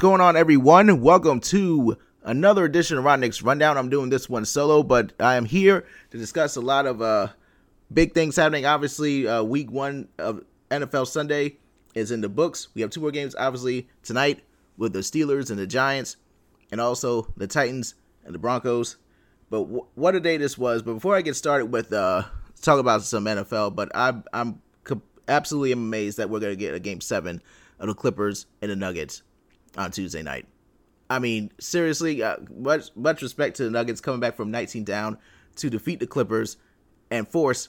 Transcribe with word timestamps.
going 0.00 0.22
on, 0.22 0.34
everyone? 0.34 1.02
Welcome 1.02 1.40
to 1.40 1.98
another 2.22 2.64
edition 2.64 2.96
of 2.96 3.04
Ron 3.04 3.20
Nix 3.20 3.42
Rundown. 3.42 3.76
I'm 3.76 3.90
doing 3.90 4.08
this 4.08 4.30
one 4.30 4.46
solo, 4.46 4.82
but 4.82 5.12
I 5.20 5.36
am 5.36 5.44
here 5.44 5.84
to 6.10 6.16
discuss 6.16 6.56
a 6.56 6.62
lot 6.62 6.86
of 6.86 7.02
uh, 7.02 7.28
big 7.92 8.14
things 8.14 8.36
happening. 8.36 8.64
Obviously, 8.64 9.28
uh, 9.28 9.42
week 9.42 9.70
one 9.70 10.08
of 10.18 10.42
NFL 10.70 11.06
Sunday 11.06 11.58
is 11.94 12.12
in 12.12 12.22
the 12.22 12.30
books. 12.30 12.68
We 12.72 12.80
have 12.80 12.88
two 12.90 13.02
more 13.02 13.10
games, 13.10 13.34
obviously, 13.38 13.90
tonight 14.02 14.40
with 14.78 14.94
the 14.94 15.00
Steelers 15.00 15.50
and 15.50 15.58
the 15.58 15.66
Giants, 15.66 16.16
and 16.72 16.80
also 16.80 17.30
the 17.36 17.46
Titans 17.46 17.94
and 18.24 18.34
the 18.34 18.38
Broncos. 18.38 18.96
But 19.50 19.64
w- 19.64 19.86
what 19.96 20.14
a 20.14 20.20
day 20.20 20.38
this 20.38 20.56
was. 20.56 20.80
But 20.80 20.94
before 20.94 21.14
I 21.14 21.20
get 21.20 21.36
started 21.36 21.66
with 21.66 21.92
uh, 21.92 22.22
talk 22.62 22.80
about 22.80 23.02
some 23.02 23.26
NFL, 23.26 23.74
but 23.74 23.94
I, 23.94 24.14
I'm 24.32 24.62
co- 24.82 25.02
absolutely 25.28 25.72
amazed 25.72 26.16
that 26.16 26.30
we're 26.30 26.40
going 26.40 26.52
to 26.52 26.56
get 26.56 26.72
a 26.72 26.80
game 26.80 27.02
seven 27.02 27.42
of 27.78 27.88
the 27.88 27.94
Clippers 27.94 28.46
and 28.62 28.70
the 28.70 28.76
Nuggets 28.76 29.20
on 29.76 29.90
Tuesday 29.90 30.22
night. 30.22 30.46
I 31.08 31.18
mean, 31.18 31.50
seriously, 31.58 32.22
uh, 32.22 32.36
much 32.56 32.90
much 32.94 33.22
respect 33.22 33.56
to 33.56 33.64
the 33.64 33.70
Nuggets 33.70 34.00
coming 34.00 34.20
back 34.20 34.36
from 34.36 34.50
19 34.50 34.84
down 34.84 35.18
to 35.56 35.68
defeat 35.68 36.00
the 36.00 36.06
Clippers 36.06 36.56
and 37.10 37.26
force 37.26 37.68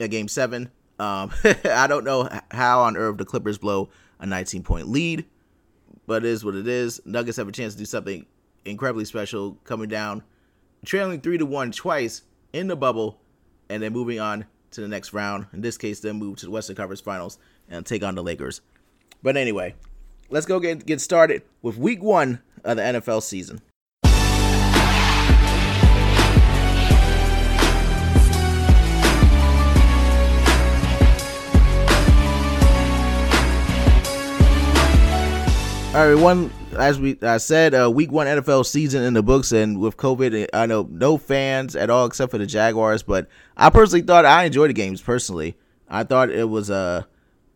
a 0.00 0.08
game 0.08 0.28
seven. 0.28 0.70
Um, 0.98 1.30
I 1.64 1.86
don't 1.86 2.04
know 2.04 2.28
how 2.50 2.80
on 2.80 2.96
earth 2.96 3.18
the 3.18 3.24
Clippers 3.24 3.58
blow 3.58 3.90
a 4.18 4.26
19 4.26 4.62
point 4.62 4.88
lead, 4.88 5.26
but 6.06 6.24
it 6.24 6.28
is 6.28 6.44
what 6.44 6.54
it 6.54 6.66
is. 6.66 7.00
Nuggets 7.04 7.36
have 7.36 7.48
a 7.48 7.52
chance 7.52 7.74
to 7.74 7.78
do 7.78 7.84
something 7.84 8.26
incredibly 8.64 9.04
special, 9.04 9.58
coming 9.64 9.88
down, 9.88 10.22
trailing 10.84 11.20
three 11.20 11.38
to 11.38 11.46
one 11.46 11.70
twice 11.70 12.22
in 12.52 12.68
the 12.68 12.76
bubble, 12.76 13.20
and 13.68 13.82
then 13.82 13.92
moving 13.92 14.18
on 14.18 14.46
to 14.70 14.80
the 14.80 14.88
next 14.88 15.12
round. 15.12 15.46
In 15.52 15.60
this 15.60 15.76
case, 15.76 16.00
then 16.00 16.16
move 16.16 16.36
to 16.38 16.46
the 16.46 16.52
Western 16.52 16.76
Conference 16.76 17.00
Finals 17.00 17.38
and 17.68 17.84
take 17.84 18.02
on 18.02 18.14
the 18.14 18.22
Lakers. 18.22 18.60
But 19.22 19.36
anyway, 19.36 19.74
let's 20.30 20.46
go 20.46 20.60
get 20.60 20.86
get 20.86 21.00
started 21.00 21.42
with 21.62 21.76
Week 21.76 22.02
One 22.02 22.40
of 22.64 22.76
the 22.76 22.82
NFL 22.82 23.22
season. 23.22 23.60
All 35.88 36.04
right, 36.04 36.12
everyone. 36.12 36.52
As 36.76 37.00
we 37.00 37.18
I 37.22 37.38
said, 37.38 37.74
uh, 37.74 37.90
week 37.90 38.12
one 38.12 38.26
NFL 38.26 38.66
season 38.66 39.02
in 39.02 39.14
the 39.14 39.22
books, 39.22 39.50
and 39.50 39.80
with 39.80 39.96
COVID, 39.96 40.46
I 40.52 40.66
know 40.66 40.86
no 40.88 41.16
fans 41.16 41.74
at 41.74 41.90
all 41.90 42.06
except 42.06 42.30
for 42.30 42.38
the 42.38 42.46
Jaguars. 42.46 43.02
But 43.02 43.26
I 43.56 43.70
personally 43.70 44.02
thought 44.02 44.24
I 44.24 44.44
enjoyed 44.44 44.68
the 44.68 44.74
games. 44.74 45.00
Personally, 45.00 45.56
I 45.88 46.04
thought 46.04 46.30
it 46.30 46.48
was 46.48 46.68
a 46.70 47.08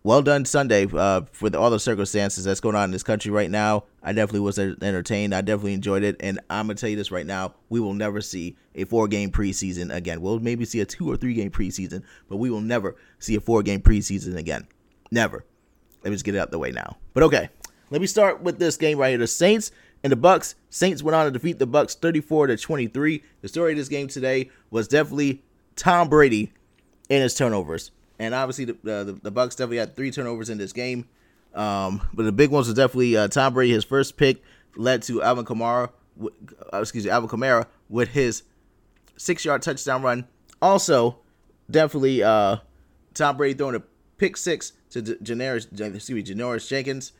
well 0.04 0.22
done 0.22 0.44
Sunday 0.44 0.86
uh, 0.92 1.22
for 1.32 1.54
all 1.56 1.70
the 1.70 1.78
circumstances 1.78 2.44
that's 2.44 2.60
going 2.60 2.74
on 2.74 2.84
in 2.84 2.90
this 2.90 3.02
country 3.02 3.30
right 3.30 3.50
now. 3.50 3.84
I 4.02 4.12
definitely 4.12 4.40
was 4.40 4.58
entertained. 4.58 5.34
I 5.34 5.40
definitely 5.40 5.74
enjoyed 5.74 6.02
it, 6.02 6.16
and 6.20 6.40
I'm 6.50 6.66
gonna 6.66 6.74
tell 6.74 6.90
you 6.90 6.96
this 6.96 7.10
right 7.10 7.26
now: 7.26 7.54
we 7.68 7.80
will 7.80 7.94
never 7.94 8.20
see 8.20 8.56
a 8.74 8.84
four 8.84 9.08
game 9.08 9.30
preseason 9.30 9.94
again. 9.94 10.20
We'll 10.20 10.40
maybe 10.40 10.64
see 10.64 10.80
a 10.80 10.84
two 10.84 11.10
or 11.10 11.16
three 11.16 11.34
game 11.34 11.50
preseason, 11.50 12.02
but 12.28 12.36
we 12.36 12.50
will 12.50 12.60
never 12.60 12.96
see 13.18 13.36
a 13.36 13.40
four 13.40 13.62
game 13.62 13.80
preseason 13.80 14.36
again. 14.36 14.66
Never. 15.10 15.44
Let 16.02 16.10
me 16.10 16.16
just 16.16 16.24
get 16.24 16.34
it 16.34 16.38
out 16.38 16.50
the 16.50 16.58
way 16.58 16.72
now. 16.72 16.96
But 17.14 17.22
okay, 17.24 17.48
let 17.90 18.00
me 18.00 18.06
start 18.06 18.42
with 18.42 18.58
this 18.58 18.76
game 18.76 18.98
right 18.98 19.10
here: 19.10 19.18
the 19.18 19.26
Saints 19.26 19.70
and 20.02 20.10
the 20.10 20.16
Bucks. 20.16 20.56
Saints 20.70 21.02
went 21.02 21.14
on 21.14 21.26
to 21.26 21.30
defeat 21.30 21.58
the 21.58 21.66
Bucks 21.66 21.94
34 21.94 22.48
to 22.48 22.56
23. 22.56 23.22
The 23.40 23.48
story 23.48 23.72
of 23.72 23.78
this 23.78 23.88
game 23.88 24.08
today 24.08 24.50
was 24.70 24.88
definitely 24.88 25.42
Tom 25.76 26.08
Brady 26.08 26.52
and 27.08 27.22
his 27.22 27.34
turnovers 27.34 27.92
and 28.18 28.34
obviously 28.34 28.66
the, 28.66 28.72
uh, 28.72 29.04
the, 29.04 29.12
the 29.12 29.30
Bucks 29.30 29.56
definitely 29.56 29.78
had 29.78 29.96
three 29.96 30.10
turnovers 30.10 30.50
in 30.50 30.58
this 30.58 30.72
game. 30.72 31.08
Um, 31.54 32.00
but 32.14 32.22
the 32.22 32.32
big 32.32 32.50
ones 32.50 32.66
was 32.66 32.76
definitely 32.76 33.16
uh, 33.16 33.28
Tom 33.28 33.54
Brady. 33.54 33.72
His 33.72 33.84
first 33.84 34.16
pick 34.16 34.42
led 34.76 35.02
to 35.02 35.22
Alvin 35.22 35.44
Kamara, 35.44 35.90
uh, 36.22 36.80
excuse 36.80 37.04
me, 37.04 37.10
Alvin 37.10 37.28
Kamara 37.28 37.66
with 37.88 38.08
his 38.08 38.42
six-yard 39.16 39.62
touchdown 39.62 40.02
run. 40.02 40.26
Also, 40.62 41.18
definitely 41.70 42.22
uh, 42.22 42.56
Tom 43.14 43.36
Brady 43.36 43.54
throwing 43.54 43.74
a 43.74 43.82
pick 44.16 44.36
six 44.36 44.72
to 44.90 45.02
Janoris, 45.02 45.66
excuse 45.94 46.10
me, 46.10 46.22
Janoris 46.22 46.68
Jenkins. 46.68 47.12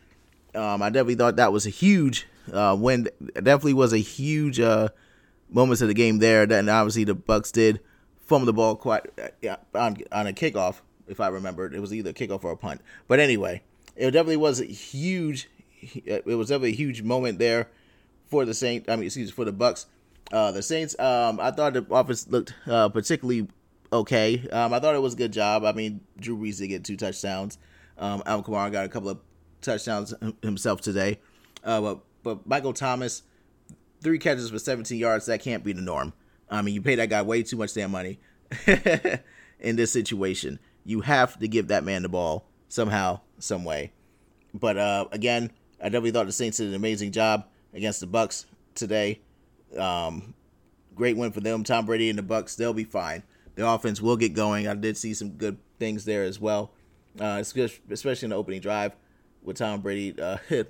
Um, 0.55 0.83
I 0.83 0.89
definitely 0.89 1.17
thought 1.17 1.37
that 1.37 1.53
was 1.53 1.67
a 1.67 1.71
huge 1.71 2.27
uh, 2.53 2.77
win. 2.79 3.09
Definitely 3.35 3.75
was 3.75 3.93
a 3.93 3.99
huge 3.99 4.61
uh, 4.61 4.89
moments 5.51 5.83
of 5.83 5.89
the 5.89 5.95
game 5.95 6.19
there. 6.19 6.47
Then 6.47 6.69
obviously 6.69 7.05
the 7.05 7.15
Bucks 7.15 7.51
did 7.51 7.81
fumble 8.23 8.47
the 8.47 8.53
ball 8.53 8.77
quite 8.77 9.07
on 9.75 9.99
on 10.13 10.27
a 10.27 10.33
kickoff 10.33 10.81
if 11.07 11.21
I 11.21 11.29
remember. 11.29 11.73
It 11.73 11.81
was 11.81 11.93
either 11.93 12.11
a 12.11 12.15
kickoff 12.15 12.45
or 12.45 12.53
a 12.53 12.57
punt. 12.57 12.81
But 13.09 13.21
anyway, 13.21 13.63
it 13.97 14.11
definitely 14.11 14.39
was 14.39 14.61
a 14.61 14.65
huge. 14.65 15.49
It 16.05 16.25
was 16.25 16.49
definitely 16.49 16.71
a 16.71 16.77
huge 16.77 17.03
moment 17.03 17.41
there 17.41 17.69
for 18.27 18.45
the 18.45 18.55
Saints. 18.55 18.89
I 18.89 18.95
mean, 18.95 19.07
excuse 19.07 19.31
me, 19.31 19.33
for 19.33 19.45
the 19.45 19.53
Bucks. 19.53 19.87
Uh, 20.31 20.53
the 20.53 20.63
Saints. 20.63 20.97
Um, 20.99 21.41
I 21.41 21.51
thought 21.51 21.73
the 21.73 21.85
offense 21.91 22.29
looked 22.29 22.55
uh, 22.69 22.89
particularly 22.89 23.49
okay. 23.93 24.49
Um, 24.53 24.73
I 24.73 24.79
thought 24.79 24.95
it 24.95 25.03
was 25.03 25.15
a 25.15 25.17
good 25.17 25.33
job. 25.33 25.65
I 25.65 25.73
mean, 25.73 26.01
Drew 26.21 26.39
Brees 26.39 26.59
did 26.59 26.69
get 26.69 26.85
two 26.85 26.97
touchdowns. 26.97 27.59
Um, 27.99 28.23
Alvin 28.27 28.45
Kamara 28.45 28.71
got 28.71 28.87
a 28.87 28.89
couple 28.89 29.11
of 29.11 29.19
touchdowns 29.61 30.15
himself 30.41 30.81
today. 30.81 31.19
Uh, 31.65 31.81
but 31.81 32.01
but 32.23 32.47
Michael 32.47 32.73
Thomas, 32.73 33.23
three 34.03 34.19
catches 34.19 34.51
for 34.51 34.59
17 34.61 34.99
yards. 34.99 35.27
That 35.27 35.43
can't 35.43 35.65
be 35.65 35.73
the 35.73 35.83
norm. 35.83 36.13
I 36.53 36.63
mean, 36.63 36.75
you 36.75 36.83
pay 36.83 36.95
that 36.97 37.09
guy 37.09 37.23
way 37.23 37.43
too 37.43 37.57
much 37.57 37.75
damn 37.75 37.91
money 37.91 38.21
in 39.61 39.77
this 39.77 39.91
situation 39.91 40.59
you 40.85 41.01
have 41.03 41.39
to 41.39 41.49
give 41.49 41.69
that 41.69 41.85
man 41.85 42.03
the 42.03 42.09
ball 42.09 42.47
somehow, 42.69 43.21
some 43.39 43.65
way. 43.65 43.93
But 44.55 44.77
uh, 44.77 45.07
again, 45.13 45.51
I 45.81 45.85
definitely 45.85 46.13
thought 46.13 46.27
the 46.27 46.33
Saints 46.33 46.59
did 46.59 46.69
an 46.69 46.75
amazing 46.75 47.13
job 47.13 47.47
against 47.73 48.01
the 48.01 48.07
Bucks 48.07 48.47
today. 48.75 49.21
Um, 49.79 50.35
great 50.95 51.17
win 51.17 51.33
for 51.33 51.41
them. 51.41 51.65
Tom 51.65 51.87
Brady 51.87 52.11
and 52.11 52.19
the 52.19 52.23
Bucks, 52.23 52.57
they'll 52.57 52.75
be 52.75 52.85
fine. 52.85 53.23
The 53.55 53.67
offense 53.67 54.01
will 54.01 54.17
get 54.17 54.35
going. 54.35 54.67
I 54.67 54.75
did 54.75 54.97
see 54.97 55.15
some 55.15 55.31
good 55.31 55.59
things 55.79 56.05
there 56.05 56.25
as 56.25 56.41
well, 56.41 56.73
uh, 57.21 57.43
especially 57.43 58.27
in 58.27 58.31
the 58.31 58.37
opening 58.37 58.61
drive 58.61 58.97
with 59.43 59.57
Tom 59.59 59.81
Brady 59.81 60.21
uh, 60.21 60.39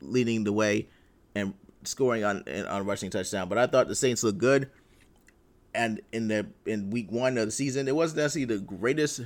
leading 0.00 0.44
the 0.44 0.52
way 0.52 0.88
and 1.34 1.54
scoring 1.84 2.24
on 2.24 2.44
on 2.68 2.84
rushing 2.84 3.10
touchdown. 3.10 3.48
But 3.48 3.58
I 3.58 3.66
thought 3.66 3.88
the 3.88 3.94
Saints 3.94 4.22
looked 4.22 4.38
good. 4.38 4.70
And 5.76 6.00
in 6.12 6.28
the 6.28 6.46
in 6.64 6.90
week 6.90 7.12
one 7.12 7.36
of 7.38 7.46
the 7.46 7.52
season, 7.52 7.86
it 7.86 7.94
wasn't 7.94 8.18
necessarily 8.18 8.56
the 8.56 8.62
greatest 8.62 9.20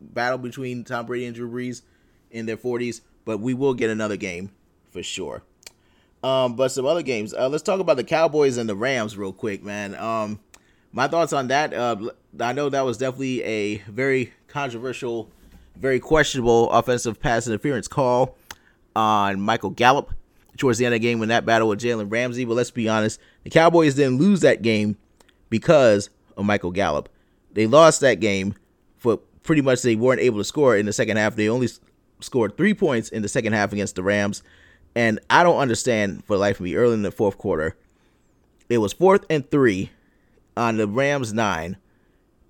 battle 0.00 0.38
between 0.38 0.84
Tom 0.84 1.06
Brady 1.06 1.26
and 1.26 1.34
Drew 1.34 1.50
Brees 1.50 1.82
in 2.30 2.46
their 2.46 2.56
40s, 2.56 3.02
but 3.24 3.38
we 3.38 3.54
will 3.54 3.74
get 3.74 3.90
another 3.90 4.16
game 4.16 4.50
for 4.90 5.02
sure. 5.02 5.42
Um, 6.22 6.54
but 6.54 6.68
some 6.70 6.86
other 6.86 7.02
games. 7.02 7.34
Uh, 7.34 7.48
let's 7.48 7.62
talk 7.62 7.80
about 7.80 7.96
the 7.96 8.04
Cowboys 8.04 8.56
and 8.56 8.68
the 8.68 8.76
Rams 8.76 9.16
real 9.16 9.32
quick, 9.32 9.62
man. 9.62 9.94
Um, 9.96 10.40
my 10.92 11.08
thoughts 11.08 11.32
on 11.32 11.48
that. 11.48 11.74
Uh, 11.74 12.10
I 12.38 12.52
know 12.52 12.68
that 12.68 12.84
was 12.84 12.98
definitely 12.98 13.42
a 13.42 13.76
very 13.78 14.32
controversial, 14.48 15.30
very 15.76 15.98
questionable 15.98 16.70
offensive 16.70 17.20
pass 17.20 17.46
interference 17.46 17.88
call 17.88 18.36
on 18.94 19.40
Michael 19.40 19.70
Gallup 19.70 20.12
towards 20.56 20.78
the 20.78 20.86
end 20.86 20.94
of 20.94 21.00
the 21.00 21.06
game 21.06 21.18
when 21.18 21.30
that 21.30 21.44
battle 21.44 21.68
with 21.68 21.80
Jalen 21.80 22.10
Ramsey. 22.10 22.44
But 22.44 22.54
let's 22.54 22.70
be 22.70 22.88
honest, 22.88 23.18
the 23.42 23.50
Cowboys 23.50 23.94
didn't 23.94 24.18
lose 24.18 24.40
that 24.40 24.62
game 24.62 24.96
because 25.52 26.08
of 26.38 26.46
Michael 26.46 26.70
Gallup. 26.70 27.10
They 27.52 27.66
lost 27.66 28.00
that 28.00 28.14
game 28.20 28.54
for 28.96 29.18
pretty 29.42 29.60
much 29.60 29.82
they 29.82 29.94
weren't 29.94 30.22
able 30.22 30.38
to 30.38 30.44
score 30.44 30.74
in 30.74 30.86
the 30.86 30.94
second 30.94 31.18
half. 31.18 31.36
They 31.36 31.50
only 31.50 31.68
scored 32.20 32.56
three 32.56 32.72
points 32.72 33.10
in 33.10 33.20
the 33.20 33.28
second 33.28 33.52
half 33.52 33.70
against 33.70 33.94
the 33.94 34.02
Rams. 34.02 34.42
And 34.94 35.20
I 35.28 35.42
don't 35.42 35.58
understand 35.58 36.24
for 36.24 36.36
the 36.36 36.40
life 36.40 36.58
of 36.58 36.64
me. 36.64 36.74
Early 36.74 36.94
in 36.94 37.02
the 37.02 37.10
fourth 37.10 37.36
quarter, 37.36 37.76
it 38.70 38.78
was 38.78 38.94
fourth 38.94 39.26
and 39.28 39.48
three 39.50 39.90
on 40.56 40.78
the 40.78 40.88
Rams 40.88 41.34
nine, 41.34 41.76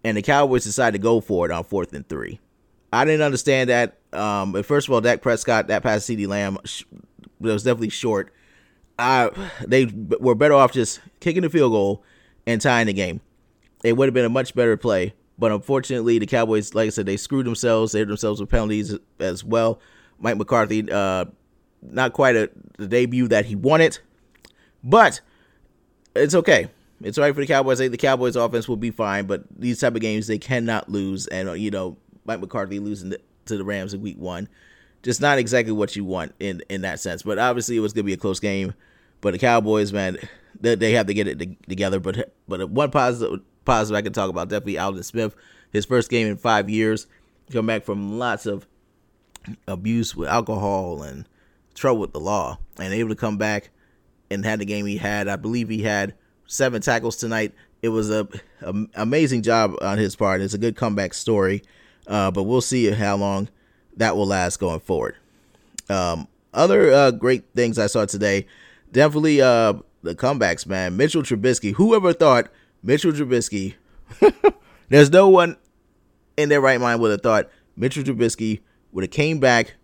and 0.05 0.17
the 0.17 0.23
Cowboys 0.23 0.63
decided 0.63 0.99
to 0.99 1.03
go 1.03 1.21
for 1.21 1.45
it 1.47 1.51
on 1.51 1.65
fourth 1.65 1.93
and 1.93 2.09
three. 2.09 2.39
I 2.93 3.05
didn't 3.05 3.23
understand 3.23 3.69
that. 3.71 3.99
Um, 4.13 4.53
but 4.53 4.65
first 4.65 4.87
of 4.87 4.95
all, 4.95 5.01
Dak 5.01 5.23
Prescott, 5.23 5.67
that 5.69 5.83
pass 5.83 6.05
CeeDee 6.05 6.29
Lamb, 6.29 6.59
was 7.41 7.65
definitely 7.65 7.89
short. 7.89 8.33
I 8.97 9.31
they 9.67 9.87
were 9.87 10.37
better 10.37 10.55
off 10.55 10.71
just 10.73 11.01
kicking 11.19 11.43
the 11.43 11.51
field 11.51 11.73
goal 11.73 12.05
and 12.47 12.61
tying 12.61 12.87
the 12.87 12.93
game. 12.93 13.21
It 13.85 13.97
would 13.97 14.07
have 14.07 14.15
been 14.15 14.25
a 14.25 14.31
much 14.31 14.55
better 14.55 14.77
play. 14.77 15.15
But 15.39 15.51
unfortunately, 15.51 16.19
the 16.19 16.27
Cowboys, 16.27 16.75
like 16.75 16.87
I 16.87 16.91
said, 16.91 17.07
they 17.07 17.17
screwed 17.17 17.47
themselves. 17.47 17.93
They 17.93 18.01
hit 18.01 18.09
themselves 18.09 18.41
with 18.41 18.51
penalties 18.51 18.97
as 19.19 19.43
well. 19.43 19.81
Mike 20.19 20.37
McCarthy, 20.37 20.91
uh, 20.91 21.25
not 21.83 22.13
quite 22.13 22.37
a 22.37 22.51
the 22.79 22.87
debut 22.87 23.29
that 23.29 23.47
he 23.47 23.57
wanted, 23.57 23.99
but 24.85 25.21
it's 26.15 26.35
okay. 26.35 26.69
It's 27.03 27.19
all 27.19 27.25
right 27.25 27.35
for 27.35 27.41
the 27.41 27.47
Cowboys. 27.47 27.79
The 27.79 27.97
Cowboys 27.97 28.37
offense 28.37 28.69
will 28.69 28.77
be 28.77 28.93
fine, 28.93 29.27
but 29.27 29.45
these 29.59 29.81
type 29.81 29.95
of 29.97 30.01
games 30.01 30.29
they 30.29 30.39
cannot 30.39 30.89
lose. 30.89 31.27
And 31.27 31.49
uh, 31.49 31.53
you 31.55 31.71
know, 31.71 31.97
Mike 32.25 32.41
McCarthy 32.41 32.79
losing 32.79 33.15
to 33.47 33.57
the 33.57 33.65
Rams 33.65 33.95
in 33.95 34.01
Week 34.01 34.19
One, 34.19 34.49
just 35.03 35.21
not 35.21 35.39
exactly 35.39 35.73
what 35.73 35.97
you 35.97 36.05
want 36.05 36.35
in 36.39 36.63
in 36.69 36.83
that 36.83 37.01
sense. 37.01 37.23
But 37.23 37.39
obviously, 37.39 37.77
it 37.77 37.81
was 37.81 37.93
going 37.93 38.05
to 38.05 38.07
be 38.07 38.13
a 38.13 38.19
close 38.19 38.39
game. 38.39 38.75
But 39.23 39.33
the 39.33 39.39
Cowboys, 39.39 39.93
man, 39.93 40.19
they, 40.61 40.75
they 40.75 40.93
have 40.93 41.07
to 41.07 41.15
get 41.15 41.27
it 41.27 41.39
together. 41.67 41.99
But 41.99 42.35
but 42.47 42.69
one 42.69 42.91
positive 42.91 43.41
positive 43.65 43.97
I 43.97 44.03
can 44.03 44.13
talk 44.13 44.29
about 44.29 44.51
definitely 44.51 44.79
Aldon 44.79 45.03
Smith. 45.05 45.35
His 45.73 45.87
first 45.87 46.11
game 46.11 46.27
in 46.27 46.37
five 46.37 46.69
years, 46.69 47.07
come 47.51 47.67
back 47.67 47.85
from 47.85 48.19
lots 48.19 48.45
of 48.45 48.67
abuse 49.67 50.15
with 50.15 50.29
alcohol 50.29 51.03
and 51.03 51.27
trouble 51.75 52.01
with 52.01 52.13
the 52.13 52.21
law 52.21 52.59
and 52.79 52.93
able 52.93 53.09
to 53.09 53.17
come 53.17 53.39
back 53.39 53.71
and 54.31 54.45
had 54.45 54.59
the 54.59 54.67
game 54.67 54.85
he 54.85 54.99
had. 54.99 55.29
I 55.29 55.37
believe 55.37 55.71
he 55.71 55.83
had 55.83 56.15
seven 56.47 56.83
tackles 56.83 57.17
tonight. 57.17 57.53
It 57.81 57.89
was 57.89 58.11
a, 58.11 58.29
a 58.61 58.75
amazing 58.95 59.43
job 59.43 59.75
on 59.81 59.99
his 59.99 60.15
part. 60.15 60.41
It's 60.41 60.55
a 60.55 60.59
good 60.59 60.77
comeback 60.77 61.15
story, 61.15 61.63
uh, 62.07 62.31
but 62.31 62.45
we'll 62.45 62.61
see 62.61 62.91
how 62.91 63.17
long 63.17 63.49
that 63.97 64.17
will 64.17 64.27
last 64.27 64.59
going 64.59 64.81
forward. 64.81 65.17
Um, 65.89 66.29
other 66.55 66.93
uh, 66.93 67.11
great 67.11 67.45
things 67.55 67.79
I 67.79 67.87
saw 67.87 68.05
today, 68.05 68.47
definitely 68.93 69.41
uh, 69.41 69.75
the 70.03 70.15
comebacks, 70.15 70.67
man. 70.67 70.97
Mitchell 70.97 71.23
Trubisky. 71.23 71.75
Whoever 71.75 72.13
thought 72.13 72.51
Mitchell 72.83 73.13
Trubisky? 73.13 73.75
there's 74.89 75.11
no 75.11 75.29
one 75.29 75.57
in 76.37 76.49
their 76.49 76.61
right 76.61 76.81
mind 76.81 77.01
would 77.01 77.11
have 77.11 77.23
thought 77.23 77.51
Mitchell 77.77 78.03
Trubisky 78.03 78.61
would 78.93 79.05
have 79.05 79.11
came 79.11 79.41
back 79.41 79.75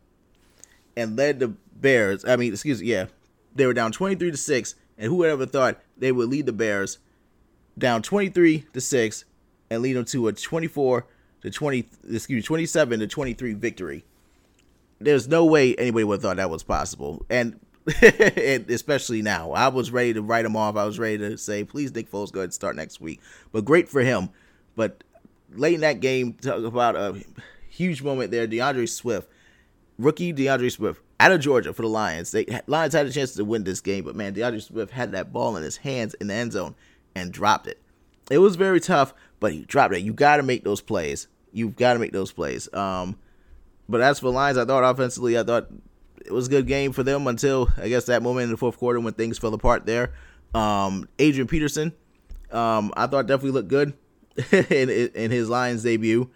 and 0.97 1.17
led 1.17 1.41
the 1.41 1.49
Bears. 1.49 2.25
I 2.25 2.37
mean, 2.37 2.53
excuse 2.53 2.81
me, 2.81 2.89
yeah, 2.89 3.07
they 3.55 3.67
were 3.67 3.75
down 3.75 3.93
23 3.93 4.31
to 4.31 4.37
six, 4.37 4.75
and 4.97 5.07
who 5.09 5.25
ever 5.25 5.47
thought 5.47 5.81
they 5.97 6.13
would 6.13 6.29
lead 6.29 6.47
the 6.47 6.53
Bears 6.53 6.99
down 7.77 8.03
23 8.03 8.67
to 8.73 8.81
six 8.81 9.25
and 9.71 9.83
lead 9.83 9.95
them 9.95 10.05
to 10.07 10.29
a 10.29 10.33
24 10.33 11.07
to 11.43 11.51
20, 11.51 11.89
excuse 12.11 12.29
me, 12.29 12.43
27 12.43 13.01
to 13.01 13.07
23 13.07 13.53
victory. 13.55 14.05
There's 15.01 15.29
no 15.29 15.45
way 15.45 15.77
anybody 15.77 16.05
would 16.05 16.15
have 16.15 16.23
thought 16.23 16.37
that 16.39 16.51
was 16.51 16.65
possible, 16.65 17.25
and 17.31 17.61
especially 18.69 19.23
now, 19.23 19.53
I 19.53 19.69
was 19.69 19.91
ready 19.91 20.15
to 20.15 20.23
write 20.23 20.45
him 20.45 20.57
off. 20.57 20.77
I 20.77 20.85
was 20.85 20.99
ready 20.99 21.19
to 21.19 21.39
say, 21.39 21.65
please, 21.65 21.95
Nick 21.95 22.11
Foles, 22.11 22.33
go 22.33 22.41
ahead 22.41 22.47
and 22.47 22.55
start 22.55 22.77
next 22.77 23.01
week. 23.01 23.21
But 23.53 23.65
great 23.65 23.89
for 23.89 24.01
him. 24.01 24.31
But 24.77 25.03
late 25.55 25.75
in 25.75 25.81
that 25.81 26.01
game, 26.01 26.35
talk 26.35 26.63
about 26.63 26.97
a 26.97 27.23
huge 27.69 28.03
moment 28.03 28.31
there. 28.31 28.47
DeAndre 28.47 28.89
Swift, 28.89 29.31
rookie 29.99 30.33
DeAndre 30.33 30.71
Swift, 30.71 31.03
out 31.21 31.33
of 31.33 31.41
Georgia 31.41 31.73
for 31.73 31.83
the 31.83 31.89
Lions. 31.89 32.31
They 32.31 32.47
Lions 32.67 32.93
had 32.93 33.07
a 33.07 33.11
chance 33.11 33.35
to 33.35 33.45
win 33.45 33.65
this 33.65 33.81
game, 33.81 34.05
but 34.05 34.15
man, 34.15 34.35
DeAndre 34.35 34.63
Swift 34.63 34.93
had 34.93 35.13
that 35.13 35.33
ball 35.33 35.57
in 35.57 35.63
his 35.63 35.79
hands 35.79 36.15
in 36.15 36.27
the 36.29 36.35
end 36.35 36.53
zone 36.53 36.75
and 37.15 37.33
dropped 37.33 37.67
it. 37.67 37.81
It 38.31 38.39
was 38.39 38.57
very 38.57 38.81
tough, 38.81 39.15
but 39.41 39.53
he 39.53 39.65
dropped 39.65 39.95
it. 39.95 40.01
You 40.01 40.13
got 40.13 40.37
to 40.37 40.43
make 40.43 40.65
those 40.65 40.81
plays. 40.81 41.29
You've 41.53 41.77
got 41.77 41.95
to 41.95 41.99
make 41.99 42.13
those 42.13 42.31
plays. 42.31 42.73
Um, 42.75 43.17
but 43.89 44.03
as 44.03 44.21
for 44.21 44.31
Lions, 44.31 44.59
I 44.59 44.67
thought 44.67 44.85
offensively, 44.85 45.39
I 45.39 45.43
thought 45.43 45.69
it 46.25 46.33
was 46.33 46.47
a 46.47 46.51
good 46.51 46.67
game 46.67 46.93
for 46.93 47.03
them 47.03 47.27
until 47.27 47.69
I 47.77 47.89
guess 47.89 48.07
that 48.07 48.23
moment 48.23 48.45
in 48.45 48.51
the 48.51 48.57
fourth 48.57 48.79
quarter 48.79 49.01
when 49.01 49.15
things 49.15 49.39
fell 49.39 49.55
apart 49.55 49.87
there. 49.87 50.13
Um, 50.55 51.09
Adrian 51.19 51.47
Peterson, 51.47 51.93
um, 52.51 52.93
I 52.97 53.07
thought 53.07 53.27
definitely 53.27 53.53
looked 53.53 53.69
good 53.69 53.95
in 54.53 54.91
in 54.91 55.31
his 55.31 55.49
Lions 55.49 55.83
debut. 55.83 56.31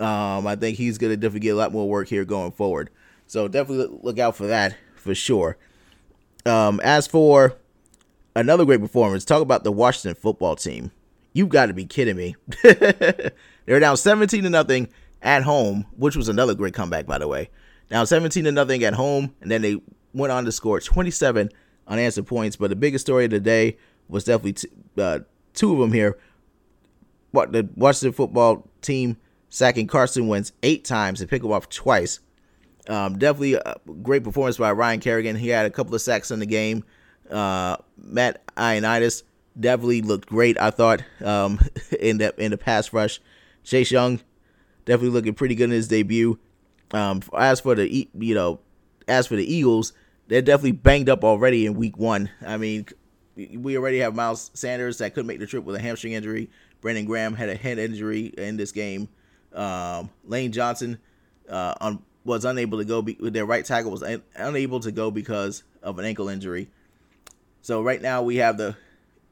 Um, 0.00 0.46
I 0.46 0.56
think 0.56 0.76
he's 0.76 0.98
gonna 0.98 1.16
definitely 1.16 1.40
get 1.40 1.50
a 1.50 1.56
lot 1.56 1.72
more 1.72 1.88
work 1.88 2.08
here 2.08 2.24
going 2.24 2.52
forward. 2.52 2.90
So 3.26 3.48
definitely 3.48 3.98
look 4.02 4.18
out 4.18 4.36
for 4.36 4.46
that 4.46 4.76
for 4.96 5.14
sure. 5.14 5.56
Um, 6.46 6.80
as 6.82 7.06
for 7.06 7.56
another 8.36 8.64
great 8.64 8.80
performance, 8.80 9.24
talk 9.24 9.40
about 9.42 9.64
the 9.64 9.72
Washington 9.72 10.14
football 10.20 10.56
team. 10.56 10.90
You've 11.32 11.48
got 11.48 11.66
to 11.66 11.74
be 11.74 11.84
kidding 11.84 12.16
me. 12.16 12.36
They're 12.62 13.80
down 13.80 13.96
17 13.96 14.44
to 14.44 14.50
nothing 14.50 14.88
at 15.22 15.42
home, 15.42 15.86
which 15.96 16.16
was 16.16 16.28
another 16.28 16.54
great 16.54 16.74
comeback, 16.74 17.06
by 17.06 17.18
the 17.18 17.26
way. 17.26 17.50
Now 17.94 18.02
17 18.02 18.42
to 18.42 18.50
nothing 18.50 18.82
at 18.82 18.94
home, 18.94 19.36
and 19.40 19.48
then 19.48 19.62
they 19.62 19.80
went 20.12 20.32
on 20.32 20.44
to 20.46 20.50
score 20.50 20.80
27 20.80 21.48
unanswered 21.86 22.26
points. 22.26 22.56
But 22.56 22.70
the 22.70 22.76
biggest 22.76 23.06
story 23.06 23.26
of 23.26 23.30
the 23.30 23.38
day 23.38 23.76
was 24.08 24.24
definitely 24.24 24.54
t- 24.54 24.68
uh, 24.98 25.20
two 25.52 25.72
of 25.72 25.78
them 25.78 25.92
here. 25.92 26.18
What 27.30 27.52
the 27.52 27.68
Washington 27.76 28.12
football 28.12 28.68
team 28.82 29.16
sacking 29.48 29.86
Carson 29.86 30.26
Wentz 30.26 30.50
eight 30.64 30.84
times 30.84 31.20
and 31.20 31.30
pick 31.30 31.44
him 31.44 31.52
off 31.52 31.68
twice. 31.68 32.18
Um, 32.88 33.16
definitely 33.16 33.54
a 33.54 33.76
great 34.02 34.24
performance 34.24 34.56
by 34.56 34.72
Ryan 34.72 34.98
Kerrigan. 34.98 35.36
He 35.36 35.50
had 35.50 35.64
a 35.64 35.70
couple 35.70 35.94
of 35.94 36.00
sacks 36.00 36.32
in 36.32 36.40
the 36.40 36.46
game. 36.46 36.82
Uh, 37.30 37.76
Matt 37.96 38.44
Ioannidis 38.56 39.22
definitely 39.60 40.02
looked 40.02 40.28
great. 40.28 40.60
I 40.60 40.70
thought 40.70 41.04
um, 41.24 41.60
in 42.00 42.18
the 42.18 42.34
in 42.38 42.50
the 42.50 42.58
pass 42.58 42.92
rush. 42.92 43.20
Chase 43.62 43.92
Young 43.92 44.20
definitely 44.84 45.10
looking 45.10 45.34
pretty 45.34 45.54
good 45.54 45.66
in 45.66 45.70
his 45.70 45.86
debut. 45.86 46.40
Um, 46.92 47.22
as 47.36 47.60
for 47.60 47.74
the 47.74 48.08
you 48.18 48.34
know, 48.34 48.60
as 49.08 49.26
for 49.26 49.36
the 49.36 49.52
Eagles, 49.52 49.92
they're 50.28 50.42
definitely 50.42 50.72
banged 50.72 51.08
up 51.08 51.24
already 51.24 51.66
in 51.66 51.74
Week 51.74 51.96
One. 51.96 52.30
I 52.44 52.56
mean, 52.56 52.86
we 53.36 53.76
already 53.76 53.98
have 53.98 54.14
Miles 54.14 54.50
Sanders 54.54 54.98
that 54.98 55.14
couldn't 55.14 55.26
make 55.26 55.40
the 55.40 55.46
trip 55.46 55.64
with 55.64 55.76
a 55.76 55.80
hamstring 55.80 56.12
injury. 56.12 56.50
Brandon 56.80 57.04
Graham 57.04 57.34
had 57.34 57.48
a 57.48 57.54
head 57.54 57.78
injury 57.78 58.26
in 58.26 58.56
this 58.56 58.72
game. 58.72 59.08
Um, 59.52 60.10
Lane 60.24 60.52
Johnson 60.52 60.98
uh, 61.48 61.74
un- 61.80 62.02
was 62.24 62.44
unable 62.44 62.78
to 62.78 62.84
go. 62.84 63.02
Be- 63.02 63.16
their 63.20 63.46
right 63.46 63.64
tackle 63.64 63.90
was 63.90 64.02
un- 64.02 64.22
unable 64.36 64.80
to 64.80 64.92
go 64.92 65.10
because 65.10 65.64
of 65.82 65.98
an 65.98 66.04
ankle 66.04 66.28
injury. 66.28 66.68
So 67.62 67.82
right 67.82 68.02
now 68.02 68.22
we 68.22 68.36
have 68.36 68.58
the 68.58 68.76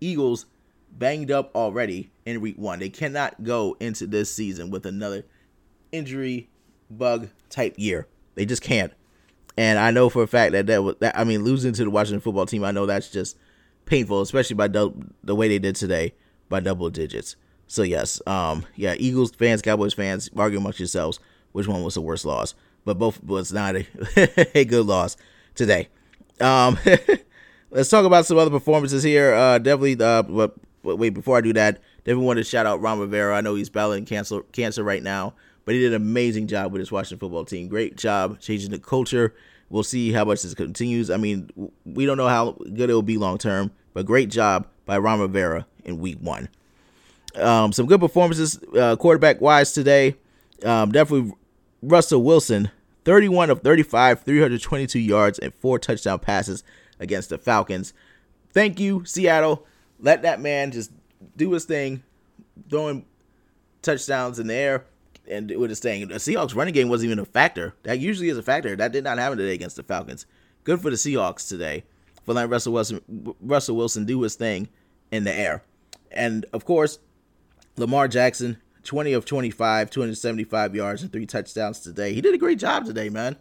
Eagles 0.00 0.46
banged 0.90 1.30
up 1.30 1.54
already 1.54 2.10
in 2.24 2.40
Week 2.40 2.56
One. 2.56 2.78
They 2.78 2.88
cannot 2.88 3.42
go 3.44 3.76
into 3.80 4.06
this 4.06 4.34
season 4.34 4.70
with 4.70 4.86
another 4.86 5.24
injury 5.90 6.48
bug 6.98 7.28
type 7.48 7.74
year. 7.76 8.06
They 8.34 8.44
just 8.44 8.62
can't. 8.62 8.92
And 9.56 9.78
I 9.78 9.90
know 9.90 10.08
for 10.08 10.22
a 10.22 10.26
fact 10.26 10.52
that 10.52 10.66
that 10.66 10.82
was 10.82 10.96
that. 11.00 11.18
I 11.18 11.24
mean, 11.24 11.44
losing 11.44 11.72
to 11.74 11.84
the 11.84 11.90
Washington 11.90 12.20
football 12.20 12.46
team, 12.46 12.64
I 12.64 12.70
know 12.70 12.86
that's 12.86 13.10
just 13.10 13.36
painful, 13.84 14.22
especially 14.22 14.54
by 14.54 14.68
the 14.68 15.34
way 15.34 15.48
they 15.48 15.58
did 15.58 15.76
today 15.76 16.14
by 16.48 16.60
double 16.60 16.88
digits. 16.90 17.36
So 17.66 17.82
yes, 17.82 18.20
um, 18.26 18.66
yeah, 18.76 18.94
Eagles 18.98 19.32
fans, 19.32 19.62
Cowboys 19.62 19.94
fans, 19.94 20.30
argue 20.36 20.58
amongst 20.58 20.78
yourselves 20.78 21.20
which 21.52 21.68
one 21.68 21.82
was 21.82 21.94
the 21.94 22.00
worst 22.00 22.24
loss, 22.24 22.54
but 22.84 22.98
both 22.98 23.22
was 23.24 23.52
not 23.52 23.76
a, 23.76 23.86
a 24.58 24.64
good 24.64 24.86
loss 24.86 25.16
today. 25.54 25.88
Um, 26.40 26.78
let's 27.70 27.88
talk 27.88 28.04
about 28.04 28.26
some 28.26 28.38
other 28.38 28.50
performances 28.50 29.02
here. 29.02 29.34
Uh, 29.34 29.58
definitely, 29.58 30.02
uh, 30.02 30.22
but, 30.22 30.54
but 30.82 30.96
wait, 30.96 31.10
before 31.10 31.38
I 31.38 31.40
do 31.40 31.52
that, 31.54 31.80
definitely 32.04 32.26
want 32.26 32.38
to 32.38 32.44
shout 32.44 32.66
out 32.66 32.80
Ron 32.80 32.98
Rivera. 32.98 33.36
I 33.36 33.40
know 33.40 33.54
he's 33.54 33.70
battling 33.70 34.04
cancer 34.04 34.40
cancer 34.52 34.82
right 34.82 35.02
now, 35.02 35.34
but 35.64 35.74
he 35.74 35.80
did 35.80 35.92
an 35.92 36.02
amazing 36.02 36.46
job 36.46 36.72
with 36.72 36.80
his 36.80 36.90
Washington 36.90 37.18
football 37.18 37.44
team. 37.44 37.68
Great 37.68 37.96
job 37.96 38.40
changing 38.40 38.70
the 38.70 38.78
culture. 38.78 39.34
We'll 39.70 39.82
see 39.82 40.12
how 40.12 40.24
much 40.24 40.42
this 40.42 40.54
continues. 40.54 41.10
I 41.10 41.16
mean, 41.16 41.50
we 41.84 42.04
don't 42.04 42.16
know 42.16 42.28
how 42.28 42.52
good 42.74 42.90
it 42.90 42.94
will 42.94 43.02
be 43.02 43.16
long 43.16 43.38
term, 43.38 43.70
but 43.94 44.04
great 44.04 44.28
job 44.28 44.66
by 44.84 44.98
Ron 44.98 45.20
Rivera 45.20 45.66
in 45.84 45.98
week 45.98 46.18
one. 46.20 46.48
Um, 47.36 47.72
some 47.72 47.86
good 47.86 48.00
performances 48.00 48.60
uh, 48.76 48.96
quarterback 48.96 49.40
wise 49.40 49.72
today. 49.72 50.16
Um, 50.62 50.92
definitely 50.92 51.32
Russell 51.82 52.22
Wilson, 52.22 52.70
31 53.04 53.50
of 53.50 53.62
35, 53.62 54.22
322 54.22 54.98
yards, 54.98 55.38
and 55.38 55.54
four 55.54 55.78
touchdown 55.78 56.18
passes 56.18 56.62
against 57.00 57.30
the 57.30 57.38
Falcons. 57.38 57.94
Thank 58.52 58.78
you, 58.78 59.04
Seattle. 59.06 59.66
Let 59.98 60.22
that 60.22 60.40
man 60.40 60.72
just 60.72 60.92
do 61.36 61.52
his 61.52 61.64
thing, 61.64 62.02
throwing 62.68 63.06
touchdowns 63.80 64.38
in 64.38 64.48
the 64.48 64.54
air 64.54 64.84
and 65.32 65.50
with 65.58 65.70
his 65.70 65.80
thing. 65.80 66.08
The 66.08 66.14
Seahawks 66.14 66.54
running 66.54 66.74
game 66.74 66.88
wasn't 66.88 67.10
even 67.10 67.18
a 67.18 67.24
factor. 67.24 67.74
That 67.82 67.98
usually 67.98 68.28
is 68.28 68.38
a 68.38 68.42
factor. 68.42 68.76
That 68.76 68.92
did 68.92 69.04
not 69.04 69.18
happen 69.18 69.38
today 69.38 69.54
against 69.54 69.76
the 69.76 69.82
Falcons. 69.82 70.26
Good 70.64 70.80
for 70.80 70.90
the 70.90 70.96
Seahawks 70.96 71.48
today 71.48 71.84
for 72.24 72.34
letting 72.34 72.50
Russell 72.50 72.72
Wilson 72.72 73.34
Russell 73.40 73.76
Wilson 73.76 74.04
do 74.04 74.20
his 74.22 74.34
thing 74.34 74.68
in 75.10 75.24
the 75.24 75.32
air. 75.32 75.64
And 76.10 76.46
of 76.52 76.64
course, 76.64 76.98
Lamar 77.76 78.08
Jackson, 78.08 78.58
20 78.84 79.12
of 79.12 79.24
25, 79.24 79.90
275 79.90 80.74
yards 80.74 81.02
and 81.02 81.12
three 81.12 81.26
touchdowns 81.26 81.80
today. 81.80 82.12
He 82.12 82.20
did 82.20 82.34
a 82.34 82.38
great 82.38 82.58
job 82.58 82.84
today, 82.84 83.08
man. 83.08 83.36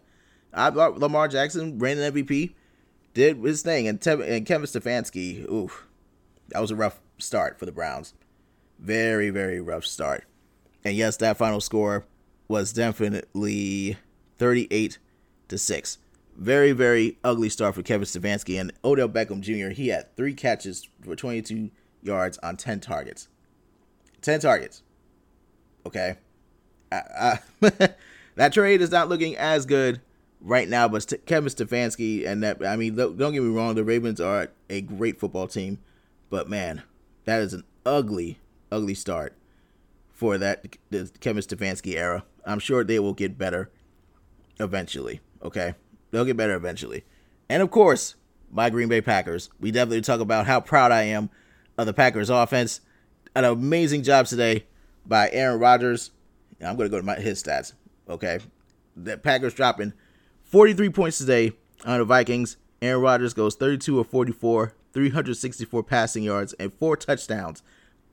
I 0.54 0.70
Lamar 0.70 1.28
Jackson 1.28 1.80
ran 1.80 1.98
an 1.98 2.14
MVP, 2.14 2.54
did 3.14 3.38
his 3.38 3.62
thing, 3.62 3.88
and, 3.88 4.02
Te- 4.02 4.12
and 4.12 4.46
Kevin 4.46 4.68
Stefanski, 4.68 5.50
oof, 5.50 5.88
that 6.50 6.60
was 6.60 6.72
a 6.72 6.76
rough 6.76 7.00
start 7.18 7.58
for 7.58 7.66
the 7.66 7.72
Browns. 7.72 8.14
Very, 8.80 9.30
very 9.30 9.62
rough 9.62 9.86
start. 9.86 10.26
And 10.84 10.96
yes, 10.96 11.18
that 11.18 11.38
final 11.38 11.62
score 11.62 12.06
was 12.48 12.74
definitely 12.74 13.98
38 14.38 14.98
to 15.48 15.58
6. 15.58 15.98
Very, 16.38 16.72
very 16.72 17.18
ugly 17.24 17.50
start 17.50 17.76
for 17.76 17.84
Kevin 17.84 18.06
Stefanski 18.06 18.60
and 18.60 18.74
Odell 18.84 19.10
Beckham 19.10 19.42
Jr. 19.42 19.70
He 19.70 19.90
had 19.90 20.16
three 20.16 20.34
catches 20.34 20.88
for 21.04 21.16
22 21.16 21.70
yards 22.02 22.38
on 22.40 22.58
10 22.58 22.80
targets. 22.80 23.28
10 24.22 24.40
targets. 24.40 24.82
Okay. 25.86 26.16
I, 26.92 27.40
I, 27.62 27.70
that 28.36 28.54
trade 28.54 28.82
is 28.82 28.92
not 28.92 29.10
looking 29.10 29.38
as 29.38 29.66
good 29.66 30.02
right 30.42 30.68
now, 30.68 30.88
but 30.88 31.04
St- 31.04 31.26
Kevin 31.26 31.50
Stefanski 31.50 32.26
and 32.26 32.42
that, 32.44 32.66
I 32.66 32.76
mean, 32.76 32.96
don't 32.96 33.18
get 33.18 33.44
me 33.44 33.50
wrong, 33.50 33.76
the 33.76 33.84
Ravens 33.84 34.20
are 34.20 34.50
a 34.70 34.82
great 34.82 35.20
football 35.20 35.48
team, 35.48 35.80
but 36.30 36.50
man, 36.50 36.82
that 37.26 37.42
is 37.42 37.54
an 37.54 37.64
ugly, 37.86 38.40
ugly 38.72 38.96
start 38.96 39.36
for 40.22 40.38
that 40.38 40.78
the 40.92 41.10
Kevin 41.20 41.42
Stefanski 41.42 41.96
era. 41.96 42.24
I'm 42.46 42.60
sure 42.60 42.84
they 42.84 43.00
will 43.00 43.16
get 43.16 43.40
better 43.40 43.72
eventually. 44.60 45.20
Okay, 45.42 45.74
they'll 46.12 46.26
get 46.26 46.38
better 46.38 46.54
eventually. 46.54 47.06
And 47.50 47.64
of 47.64 47.72
course, 47.72 48.14
my 48.52 48.70
Green 48.70 48.88
Bay 48.88 49.02
Packers. 49.02 49.50
We 49.60 49.72
definitely 49.72 50.02
talk 50.02 50.20
about 50.20 50.46
how 50.46 50.60
proud 50.62 50.92
I 50.92 51.02
am 51.06 51.32
of 51.76 51.88
the 51.88 51.94
Packers 51.94 52.30
offense. 52.30 52.82
An 53.34 53.46
amazing 53.46 54.04
job 54.04 54.28
today 54.28 54.68
by 55.08 55.28
Aaron 55.32 55.60
Rodgers. 55.60 56.12
I'm 56.64 56.76
going 56.76 56.88
to 56.88 56.92
go 56.92 57.00
to 57.00 57.06
my 57.06 57.16
his 57.16 57.42
stats. 57.42 57.74
Okay, 58.08 58.42
the 58.96 59.18
Packers 59.18 59.56
dropping 59.56 59.92
43 60.44 60.92
points 60.92 61.18
today 61.18 61.54
on 61.84 61.98
the 61.98 62.06
Vikings. 62.06 62.58
Aaron 62.80 63.02
Rodgers 63.02 63.34
goes 63.34 63.56
32 63.56 64.00
of 64.00 64.08
44, 64.08 64.76
364 64.94 65.82
passing 65.82 66.22
yards, 66.22 66.54
and 66.60 66.72
four 66.76 66.96
touchdowns 66.96 67.64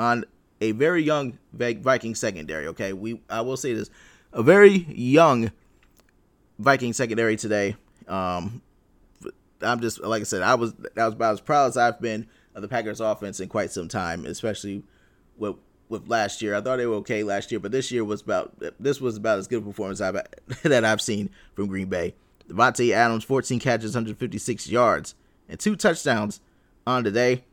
on 0.00 0.24
a 0.60 0.72
very 0.72 1.02
young 1.02 1.38
Viking 1.52 2.14
secondary. 2.14 2.66
Okay, 2.68 2.92
we 2.92 3.20
I 3.28 3.40
will 3.40 3.56
say 3.56 3.74
this, 3.74 3.90
a 4.32 4.42
very 4.42 4.86
young 4.90 5.50
Viking 6.58 6.92
secondary 6.92 7.36
today. 7.36 7.76
Um, 8.06 8.62
I'm 9.60 9.80
just 9.80 10.00
like 10.02 10.20
I 10.20 10.24
said, 10.24 10.42
I 10.42 10.54
was 10.54 10.72
that 10.74 11.04
was 11.04 11.14
about 11.14 11.34
as 11.34 11.40
proud 11.40 11.66
as 11.66 11.76
I've 11.76 12.00
been 12.00 12.26
of 12.54 12.62
the 12.62 12.68
Packers 12.68 13.00
offense 13.00 13.40
in 13.40 13.48
quite 13.48 13.70
some 13.70 13.88
time, 13.88 14.24
especially 14.24 14.82
with 15.36 15.56
with 15.88 16.08
last 16.08 16.42
year. 16.42 16.54
I 16.54 16.60
thought 16.60 16.76
they 16.76 16.86
were 16.86 16.96
okay 16.96 17.22
last 17.22 17.50
year, 17.50 17.60
but 17.60 17.72
this 17.72 17.90
year 17.90 18.04
was 18.04 18.20
about 18.20 18.52
this 18.78 19.00
was 19.00 19.16
about 19.16 19.38
as 19.38 19.46
good 19.46 19.62
a 19.62 19.66
performance 19.66 20.00
I've 20.00 20.20
that 20.62 20.84
I've 20.84 21.00
seen 21.00 21.30
from 21.54 21.66
Green 21.66 21.88
Bay. 21.88 22.14
Davante 22.48 22.92
Adams, 22.92 23.24
14 23.24 23.60
catches, 23.60 23.94
156 23.94 24.68
yards, 24.70 25.14
and 25.50 25.60
two 25.60 25.76
touchdowns 25.76 26.40
on 26.86 27.04
today. 27.04 27.44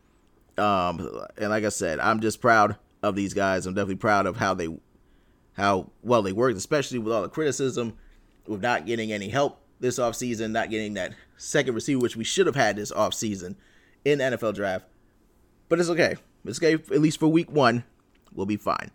Um, 0.57 1.25
and 1.37 1.49
like 1.49 1.65
I 1.65 1.69
said, 1.69 1.99
I'm 1.99 2.21
just 2.21 2.39
proud 2.39 2.77
of 3.05 3.15
these 3.15 3.33
guys. 3.33 3.65
I'm 3.65 3.73
definitely 3.73 3.95
proud 3.95 4.25
of 4.25 4.37
how 4.37 4.53
they 4.53 4.67
how 5.53 5.91
well 6.01 6.21
they 6.21 6.33
worked, 6.33 6.57
especially 6.57 6.99
with 6.99 7.13
all 7.13 7.21
the 7.21 7.29
criticism 7.29 7.93
with 8.47 8.61
not 8.61 8.85
getting 8.85 9.11
any 9.11 9.29
help 9.29 9.61
this 9.79 9.99
offseason, 9.99 10.51
not 10.51 10.69
getting 10.69 10.93
that 10.95 11.13
second 11.37 11.75
receiver, 11.75 11.99
which 12.01 12.15
we 12.15 12.23
should 12.23 12.47
have 12.47 12.55
had 12.55 12.75
this 12.75 12.91
offseason 12.91 13.55
in 14.03 14.19
NFL 14.19 14.55
draft. 14.55 14.85
But 15.69 15.79
it's 15.79 15.89
okay. 15.89 16.15
It's 16.45 16.59
okay, 16.59 16.73
at 16.73 17.01
least 17.01 17.19
for 17.19 17.27
week 17.27 17.49
one, 17.49 17.83
we'll 18.33 18.45
be 18.45 18.57
fine. 18.57 18.91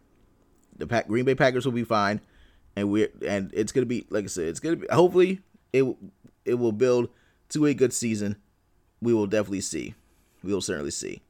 The 0.76 0.87
Green 1.07 1.25
Bay 1.25 1.35
Packers 1.35 1.64
will 1.64 1.73
be 1.73 1.85
fine. 1.85 2.21
And 2.76 2.90
we 2.90 3.09
and 3.26 3.50
it's 3.52 3.73
gonna 3.73 3.87
be 3.87 4.07
like 4.11 4.25
I 4.25 4.29
said, 4.29 4.49
it's 4.49 4.61
gonna 4.61 4.76
be 4.76 4.87
hopefully 4.90 5.40
it 5.73 5.85
it 6.45 6.55
will 6.55 6.73
build 6.73 7.09
to 7.50 7.67
a 7.67 7.75
good 7.75 7.93
season. 7.93 8.37
We 9.02 9.12
will 9.12 9.26
definitely 9.26 9.62
see. 9.62 9.95
We 10.43 10.52
will 10.52 10.61
certainly 10.61 10.93
see. 10.93 11.23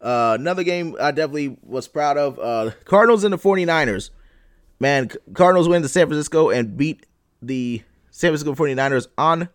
Uh, 0.00 0.36
another 0.38 0.62
game 0.62 0.96
I 1.00 1.10
definitely 1.10 1.56
was 1.62 1.88
proud 1.88 2.16
of. 2.16 2.38
Uh, 2.38 2.70
Cardinals 2.84 3.24
and 3.24 3.32
the 3.32 3.38
49ers. 3.38 4.10
Man, 4.80 5.10
Cardinals 5.34 5.68
went 5.68 5.84
to 5.84 5.88
San 5.88 6.06
Francisco 6.06 6.50
and 6.50 6.76
beat 6.76 7.06
the 7.42 7.82
San 8.10 8.30
Francisco 8.30 8.54
49ers 8.54 9.08
on 9.16 9.48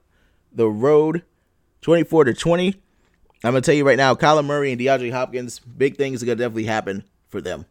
the 0.51 0.69
road 0.69 1.23
24 1.81 2.25
to 2.25 2.33
20. 2.33 2.75
I'm 3.45 3.51
going 3.51 3.61
to 3.61 3.65
tell 3.65 3.75
you 3.75 3.85
right 3.85 3.97
now, 3.97 4.15
Kyler 4.15 4.43
Murray 4.43 4.71
and 4.71 4.79
DeAndre 4.79 5.11
Hopkins, 5.11 5.59
big 5.59 5.97
things 5.97 6.23
are 6.23 6.25
going 6.25 6.37
to 6.37 6.43
definitely 6.43 6.65
happen 6.65 7.03
for 7.27 7.41
them. 7.41 7.65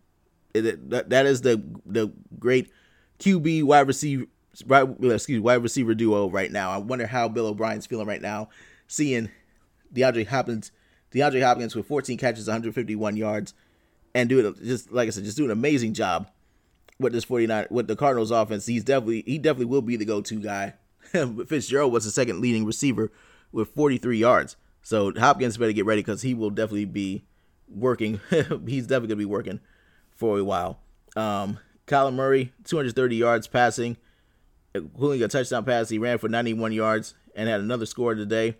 It, 0.54 0.90
that, 0.90 1.08
that 1.10 1.24
is 1.24 1.40
the 1.40 1.62
the 1.86 2.12
great 2.38 2.70
QB 3.18 3.64
wide 3.64 3.86
receiver 3.86 4.26
right, 4.66 4.86
excuse 5.02 5.36
me, 5.36 5.38
wide 5.38 5.62
receiver 5.62 5.94
duo 5.94 6.28
right 6.28 6.52
now. 6.52 6.70
I 6.70 6.76
wonder 6.76 7.06
how 7.06 7.28
Bill 7.28 7.46
O'Brien's 7.46 7.86
feeling 7.86 8.06
right 8.06 8.20
now, 8.20 8.48
seeing 8.86 9.30
DeAndre 9.94 10.26
Hopkins, 10.26 10.72
DeAndre 11.12 11.42
Hopkins 11.42 11.74
with 11.74 11.86
14 11.86 12.18
catches, 12.18 12.46
151 12.46 13.16
yards, 13.16 13.54
and 14.14 14.28
doing 14.28 14.54
just 14.62 14.92
like 14.92 15.08
I 15.08 15.10
said, 15.10 15.24
just 15.24 15.36
do 15.36 15.44
an 15.44 15.50
amazing 15.50 15.94
job 15.94 16.30
with 16.98 17.12
this 17.12 17.24
49 17.24 17.66
with 17.70 17.88
the 17.88 17.96
Cardinals 17.96 18.30
offense. 18.30 18.66
He's 18.66 18.84
definitely 18.84 19.22
he 19.26 19.38
definitely 19.38 19.66
will 19.66 19.82
be 19.82 19.96
the 19.96 20.04
go-to 20.04 20.40
guy. 20.40 20.74
Fitzgerald 21.46 21.92
was 21.92 22.04
the 22.04 22.10
second 22.10 22.40
leading 22.40 22.64
receiver 22.64 23.10
with 23.50 23.68
43 23.74 24.18
yards. 24.18 24.56
So 24.82 25.12
Hopkins 25.16 25.56
better 25.56 25.72
get 25.72 25.86
ready 25.86 26.00
because 26.00 26.22
he 26.22 26.34
will 26.34 26.50
definitely 26.50 26.86
be 26.86 27.24
working. 27.68 28.20
He's 28.30 28.86
definitely 28.86 29.08
gonna 29.08 29.16
be 29.16 29.24
working 29.24 29.60
for 30.10 30.38
a 30.38 30.44
while. 30.44 30.80
Um, 31.16 31.58
Kyler 31.86 32.14
Murray, 32.14 32.52
230 32.64 33.16
yards 33.16 33.46
passing, 33.46 33.96
including 34.74 35.22
a 35.22 35.28
touchdown 35.28 35.64
pass. 35.64 35.88
He 35.88 35.98
ran 35.98 36.18
for 36.18 36.28
91 36.28 36.72
yards 36.72 37.14
and 37.34 37.48
had 37.48 37.60
another 37.60 37.86
score 37.86 38.14
today. 38.14 38.56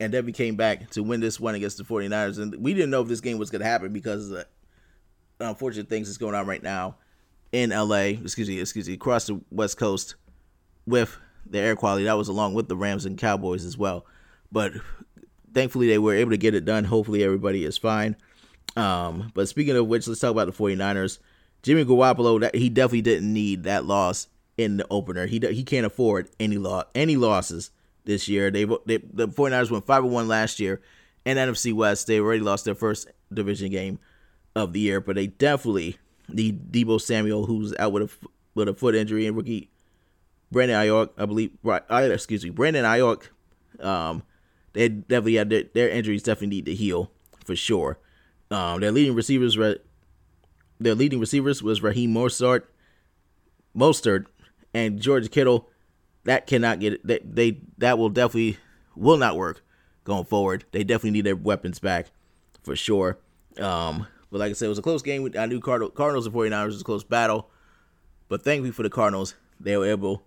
And 0.00 0.12
then 0.12 0.24
we 0.24 0.32
came 0.32 0.56
back 0.56 0.90
to 0.90 1.02
win 1.02 1.20
this 1.20 1.38
one 1.38 1.54
against 1.54 1.76
the 1.76 1.84
49ers. 1.84 2.38
And 2.38 2.56
we 2.56 2.72
didn't 2.72 2.90
know 2.90 3.02
if 3.02 3.08
this 3.08 3.20
game 3.20 3.38
was 3.38 3.50
going 3.50 3.60
to 3.60 3.68
happen 3.68 3.92
because 3.92 4.30
of 4.30 4.30
the 4.30 4.46
unfortunate 5.38 5.88
things 5.88 6.08
that's 6.08 6.18
going 6.18 6.34
on 6.34 6.46
right 6.46 6.62
now 6.62 6.96
in 7.52 7.70
LA, 7.70 8.14
excuse 8.22 8.48
me, 8.48 8.60
excuse 8.60 8.88
me, 8.88 8.94
across 8.94 9.26
the 9.26 9.40
West 9.50 9.76
Coast 9.76 10.14
with 10.86 11.18
the 11.46 11.58
air 11.58 11.76
quality. 11.76 12.04
That 12.04 12.16
was 12.16 12.28
along 12.28 12.54
with 12.54 12.68
the 12.68 12.76
Rams 12.76 13.04
and 13.04 13.18
Cowboys 13.18 13.64
as 13.64 13.76
well. 13.76 14.06
But 14.50 14.72
thankfully, 15.52 15.86
they 15.86 15.98
were 15.98 16.14
able 16.14 16.30
to 16.30 16.36
get 16.36 16.54
it 16.54 16.64
done. 16.64 16.84
Hopefully, 16.84 17.22
everybody 17.22 17.64
is 17.64 17.76
fine. 17.76 18.16
Um, 18.76 19.32
but 19.34 19.48
speaking 19.48 19.76
of 19.76 19.86
which, 19.86 20.06
let's 20.08 20.20
talk 20.20 20.30
about 20.30 20.46
the 20.46 20.52
49ers. 20.52 21.18
Jimmy 21.62 21.84
Garoppolo, 21.84 22.40
that, 22.40 22.54
he 22.54 22.70
definitely 22.70 23.02
didn't 23.02 23.32
need 23.32 23.64
that 23.64 23.84
loss 23.84 24.28
in 24.56 24.78
the 24.78 24.86
opener. 24.90 25.26
He 25.26 25.38
he 25.38 25.64
can't 25.64 25.86
afford 25.86 26.28
any 26.38 26.56
loss 26.56 26.86
any 26.94 27.16
losses 27.16 27.70
this 28.10 28.28
year. 28.28 28.50
They, 28.50 28.64
they 28.64 28.98
the 28.98 29.28
49ers 29.28 29.70
went 29.70 29.86
5 29.86 30.04
1 30.04 30.28
last 30.28 30.60
year 30.60 30.82
in 31.24 31.36
NFC 31.36 31.72
West. 31.72 32.06
They 32.06 32.20
already 32.20 32.40
lost 32.40 32.64
their 32.64 32.74
first 32.74 33.08
division 33.32 33.70
game 33.70 33.98
of 34.54 34.72
the 34.72 34.80
year, 34.80 35.00
but 35.00 35.16
they 35.16 35.28
definitely 35.28 35.96
need 36.28 36.72
Deebo 36.72 37.00
Samuel, 37.00 37.46
who's 37.46 37.74
out 37.78 37.92
with 37.92 38.02
a 38.02 38.28
with 38.54 38.68
a 38.68 38.74
foot 38.74 38.94
injury, 38.94 39.26
and 39.26 39.36
rookie 39.36 39.70
Brandon 40.50 40.76
Aiyuk, 40.76 41.10
I 41.16 41.26
believe. 41.26 41.52
Right, 41.62 41.82
excuse 41.88 42.44
me, 42.44 42.50
Brandon 42.50 42.84
Aiyuk. 42.84 43.28
Um, 43.78 44.24
they 44.72 44.88
definitely 44.88 45.36
had 45.36 45.50
their, 45.50 45.64
their 45.72 45.88
injuries 45.88 46.22
definitely 46.22 46.56
need 46.56 46.66
to 46.66 46.74
heal 46.74 47.10
for 47.44 47.56
sure. 47.56 47.98
Um, 48.50 48.80
their 48.80 48.90
leading 48.90 49.14
receivers, 49.14 49.56
their 49.56 50.94
leading 50.94 51.20
receivers 51.20 51.62
was 51.62 51.82
Raheem 51.82 52.12
Mostert, 52.12 52.64
Mostert, 53.76 54.26
and 54.74 55.00
George 55.00 55.30
Kittle. 55.30 55.69
That 56.30 56.46
cannot 56.46 56.78
get. 56.78 57.04
They, 57.04 57.18
they 57.24 57.60
that 57.78 57.98
will 57.98 58.08
definitely 58.08 58.58
will 58.94 59.16
not 59.16 59.36
work 59.36 59.64
going 60.04 60.26
forward. 60.26 60.64
They 60.70 60.84
definitely 60.84 61.10
need 61.10 61.26
their 61.26 61.34
weapons 61.34 61.80
back 61.80 62.06
for 62.62 62.76
sure. 62.76 63.18
Um, 63.58 64.06
but 64.30 64.38
like 64.38 64.50
I 64.50 64.52
said, 64.52 64.66
it 64.66 64.68
was 64.68 64.78
a 64.78 64.82
close 64.82 65.02
game. 65.02 65.28
I 65.36 65.46
knew 65.46 65.58
Card- 65.58 65.92
Cardinals 65.96 66.26
and 66.26 66.34
49ers 66.36 66.66
was 66.66 66.82
a 66.82 66.84
close 66.84 67.02
battle. 67.02 67.50
But 68.28 68.44
thankfully 68.44 68.70
for 68.70 68.84
the 68.84 68.90
Cardinals, 68.90 69.34
they 69.58 69.76
were 69.76 69.86
able 69.86 70.22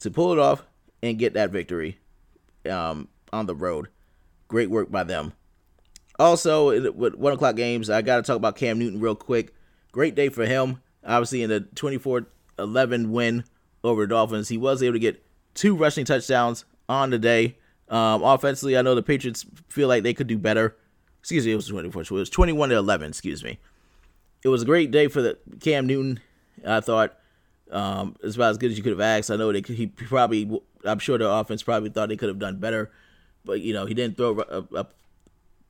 to 0.00 0.10
pull 0.10 0.32
it 0.32 0.40
off 0.40 0.64
and 1.04 1.20
get 1.20 1.34
that 1.34 1.50
victory 1.52 2.00
um, 2.68 3.06
on 3.32 3.46
the 3.46 3.54
road. 3.54 3.86
Great 4.48 4.70
work 4.70 4.90
by 4.90 5.04
them. 5.04 5.34
Also, 6.18 6.90
with 6.90 7.14
one 7.14 7.32
o'clock 7.32 7.54
games, 7.54 7.88
I 7.88 8.02
got 8.02 8.16
to 8.16 8.22
talk 8.22 8.38
about 8.38 8.56
Cam 8.56 8.80
Newton 8.80 8.98
real 8.98 9.14
quick. 9.14 9.54
Great 9.92 10.16
day 10.16 10.30
for 10.30 10.46
him. 10.46 10.82
Obviously, 11.06 11.44
in 11.44 11.48
the 11.48 11.60
24 11.60 12.26
11 12.58 13.12
win 13.12 13.44
over 13.84 14.02
the 14.02 14.08
Dolphins, 14.08 14.48
he 14.48 14.58
was 14.58 14.82
able 14.82 14.94
to 14.94 14.98
get 14.98 15.24
two 15.58 15.74
rushing 15.74 16.04
touchdowns 16.04 16.64
on 16.88 17.10
the 17.10 17.18
day. 17.18 17.56
Um, 17.88 18.22
offensively, 18.22 18.78
I 18.78 18.82
know 18.82 18.94
the 18.94 19.02
Patriots 19.02 19.44
feel 19.68 19.88
like 19.88 20.02
they 20.02 20.14
could 20.14 20.28
do 20.28 20.38
better. 20.38 20.76
Excuse 21.18 21.44
me, 21.44 21.52
it 21.52 21.56
was 21.56 21.66
24. 21.66 22.02
It 22.02 22.10
was 22.10 22.30
21 22.30 22.68
to 22.68 22.76
11. 22.76 23.08
Excuse 23.08 23.42
me. 23.42 23.58
It 24.44 24.48
was 24.48 24.62
a 24.62 24.66
great 24.66 24.90
day 24.90 25.08
for 25.08 25.20
the 25.20 25.36
Cam 25.60 25.86
Newton. 25.86 26.20
I 26.66 26.80
thought 26.80 27.18
um, 27.72 28.14
it's 28.22 28.36
about 28.36 28.50
as 28.50 28.58
good 28.58 28.70
as 28.70 28.76
you 28.76 28.84
could 28.84 28.92
have 28.92 29.00
asked. 29.00 29.30
I 29.30 29.36
know 29.36 29.52
they 29.52 29.60
he 29.60 29.88
probably. 29.88 30.60
I'm 30.84 31.00
sure 31.00 31.18
the 31.18 31.28
offense 31.28 31.62
probably 31.62 31.90
thought 31.90 32.08
they 32.08 32.16
could 32.16 32.28
have 32.28 32.38
done 32.38 32.58
better, 32.58 32.90
but 33.44 33.60
you 33.60 33.72
know 33.72 33.84
he 33.84 33.94
didn't 33.94 34.16
throw 34.16 34.38
a, 34.40 34.64
a 34.78 34.86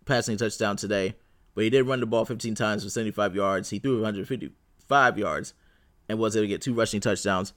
passing 0.05 0.37
touchdown 0.37 0.77
today, 0.77 1.15
but 1.55 1.65
he 1.65 1.71
did 1.71 1.87
run 1.87 2.01
the 2.01 2.07
ball 2.07 2.27
15 2.27 2.55
times 2.55 2.85
for 2.85 2.91
75 2.91 3.35
yards. 3.35 3.71
He 3.71 3.79
threw 3.79 3.95
155 3.95 5.19
yards 5.19 5.55
and 6.09 6.19
was 6.19 6.37
able 6.37 6.45
to 6.45 6.49
get 6.49 6.61
two 6.61 6.75
rushing 6.75 7.01
touchdowns. 7.01 7.55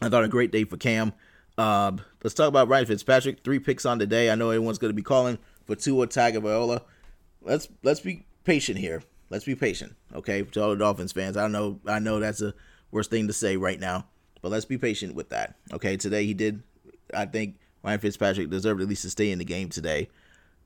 I 0.00 0.08
thought 0.08 0.24
a 0.24 0.28
great 0.28 0.52
day 0.52 0.64
for 0.64 0.76
Cam. 0.76 1.12
Uh, 1.58 1.92
let's 2.22 2.34
talk 2.34 2.48
about 2.48 2.68
Ryan 2.68 2.86
Fitzpatrick. 2.86 3.42
Three 3.42 3.58
picks 3.58 3.84
on 3.84 3.98
the 3.98 4.06
day. 4.06 4.30
I 4.30 4.36
know 4.36 4.50
everyone's 4.50 4.78
going 4.78 4.90
to 4.90 4.96
be 4.96 5.02
calling 5.02 5.38
for 5.66 5.74
Tua 5.74 6.06
Tagovailoa. 6.06 6.82
Let's 7.42 7.68
let's 7.82 8.00
be 8.00 8.24
patient 8.44 8.78
here. 8.78 9.02
Let's 9.28 9.44
be 9.44 9.54
patient, 9.54 9.94
okay? 10.14 10.42
To 10.42 10.62
all 10.62 10.70
the 10.70 10.76
Dolphins 10.76 11.12
fans, 11.12 11.36
I 11.36 11.48
know 11.48 11.80
I 11.84 11.98
know 11.98 12.20
that's 12.20 12.40
a 12.40 12.54
worst 12.92 13.10
thing 13.10 13.26
to 13.26 13.32
say 13.32 13.56
right 13.56 13.78
now, 13.78 14.06
but 14.40 14.50
let's 14.50 14.64
be 14.64 14.78
patient 14.78 15.14
with 15.14 15.30
that, 15.30 15.56
okay? 15.72 15.96
Today 15.96 16.24
he 16.24 16.32
did. 16.32 16.62
I 17.12 17.26
think 17.26 17.56
Ryan 17.82 17.98
Fitzpatrick 17.98 18.50
deserved 18.50 18.80
at 18.80 18.88
least 18.88 19.02
to 19.02 19.10
stay 19.10 19.30
in 19.30 19.38
the 19.38 19.44
game 19.44 19.68
today. 19.68 20.08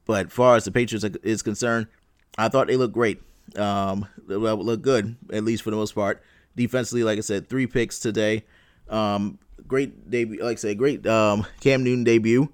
But 0.05 0.31
far 0.31 0.57
as 0.57 0.65
the 0.65 0.73
Patriots 0.73 1.05
is 1.23 1.43
concerned, 1.43 1.87
I 2.37 2.49
thought 2.49 2.67
they 2.67 2.77
looked 2.77 2.95
great. 2.95 3.23
Um, 3.57 4.07
well, 4.29 4.57
look 4.57 4.83
good 4.83 5.17
at 5.33 5.45
least 5.45 5.63
for 5.63 5.71
the 5.71 5.77
most 5.77 5.95
part. 5.95 6.23
Defensively, 6.55 7.03
like 7.03 7.19
I 7.19 7.23
said, 7.23 7.49
three 7.49 7.67
picks 7.67 7.99
today. 7.99 8.45
Um, 8.89 9.39
great 9.67 10.11
debut, 10.11 10.43
like 10.43 10.59
I 10.59 10.61
said, 10.61 10.79
great 10.79 11.07
um, 11.07 11.47
Cam 11.61 11.85
Newton 11.85 12.05
debut, 12.05 12.49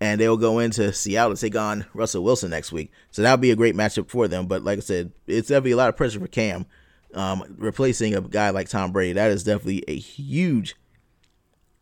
and 0.00 0.20
they'll 0.20 0.36
go 0.36 0.58
into 0.60 0.92
Seattle 0.92 1.34
to 1.34 1.40
take 1.40 1.56
on 1.56 1.84
Russell 1.94 2.22
Wilson 2.22 2.50
next 2.50 2.72
week. 2.72 2.92
So 3.10 3.22
that'll 3.22 3.38
be 3.38 3.50
a 3.50 3.56
great 3.56 3.74
matchup 3.74 4.08
for 4.08 4.28
them. 4.28 4.46
But 4.46 4.62
like 4.62 4.78
I 4.78 4.80
said, 4.80 5.12
it's 5.26 5.48
definitely 5.48 5.72
a 5.72 5.76
lot 5.76 5.88
of 5.88 5.96
pressure 5.96 6.20
for 6.20 6.28
Cam. 6.28 6.66
Um, 7.14 7.42
replacing 7.56 8.14
a 8.14 8.20
guy 8.20 8.50
like 8.50 8.68
Tom 8.68 8.92
Brady, 8.92 9.14
that 9.14 9.30
is 9.30 9.42
definitely 9.42 9.82
a 9.88 9.96
huge, 9.96 10.76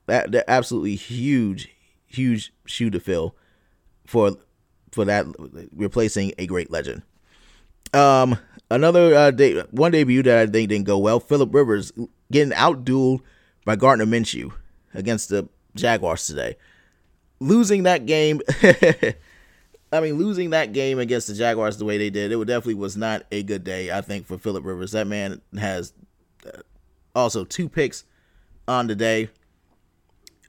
that, 0.06 0.30
that 0.32 0.44
absolutely 0.48 0.94
huge, 0.94 1.68
huge 2.06 2.52
shoe 2.64 2.90
to 2.90 3.00
fill 3.00 3.34
for 4.06 4.36
for 4.92 5.04
that 5.04 5.26
replacing 5.74 6.32
a 6.38 6.46
great 6.46 6.70
legend. 6.70 7.02
Um, 7.92 8.38
another 8.70 9.14
uh, 9.14 9.30
day, 9.30 9.60
one 9.70 9.92
debut 9.92 10.22
that 10.22 10.38
I 10.38 10.46
think 10.46 10.70
didn't 10.70 10.86
go 10.86 10.96
well. 10.96 11.20
Philip 11.20 11.52
Rivers 11.52 11.92
getting 12.30 12.54
outdueled 12.54 13.20
by 13.66 13.76
Gardner 13.76 14.06
Minshew 14.06 14.52
against 14.94 15.28
the 15.28 15.46
Jaguars 15.74 16.26
today. 16.26 16.56
losing 17.40 17.82
that 17.82 18.06
game. 18.06 18.40
I 19.92 20.00
mean, 20.00 20.14
losing 20.14 20.50
that 20.50 20.72
game 20.72 20.98
against 20.98 21.26
the 21.26 21.34
Jaguars 21.34 21.76
the 21.76 21.84
way 21.84 21.98
they 21.98 22.08
did, 22.08 22.32
it 22.32 22.44
definitely 22.46 22.74
was 22.74 22.96
not 22.96 23.24
a 23.30 23.42
good 23.42 23.64
day. 23.64 23.90
I 23.90 24.00
think 24.00 24.26
for 24.26 24.38
Philip 24.38 24.64
Rivers, 24.64 24.92
that 24.92 25.06
man 25.06 25.42
has 25.58 25.92
uh, 26.46 26.60
also 27.14 27.44
two 27.44 27.68
picks 27.68 28.04
on 28.66 28.86
the 28.86 28.94
day. 28.94 29.28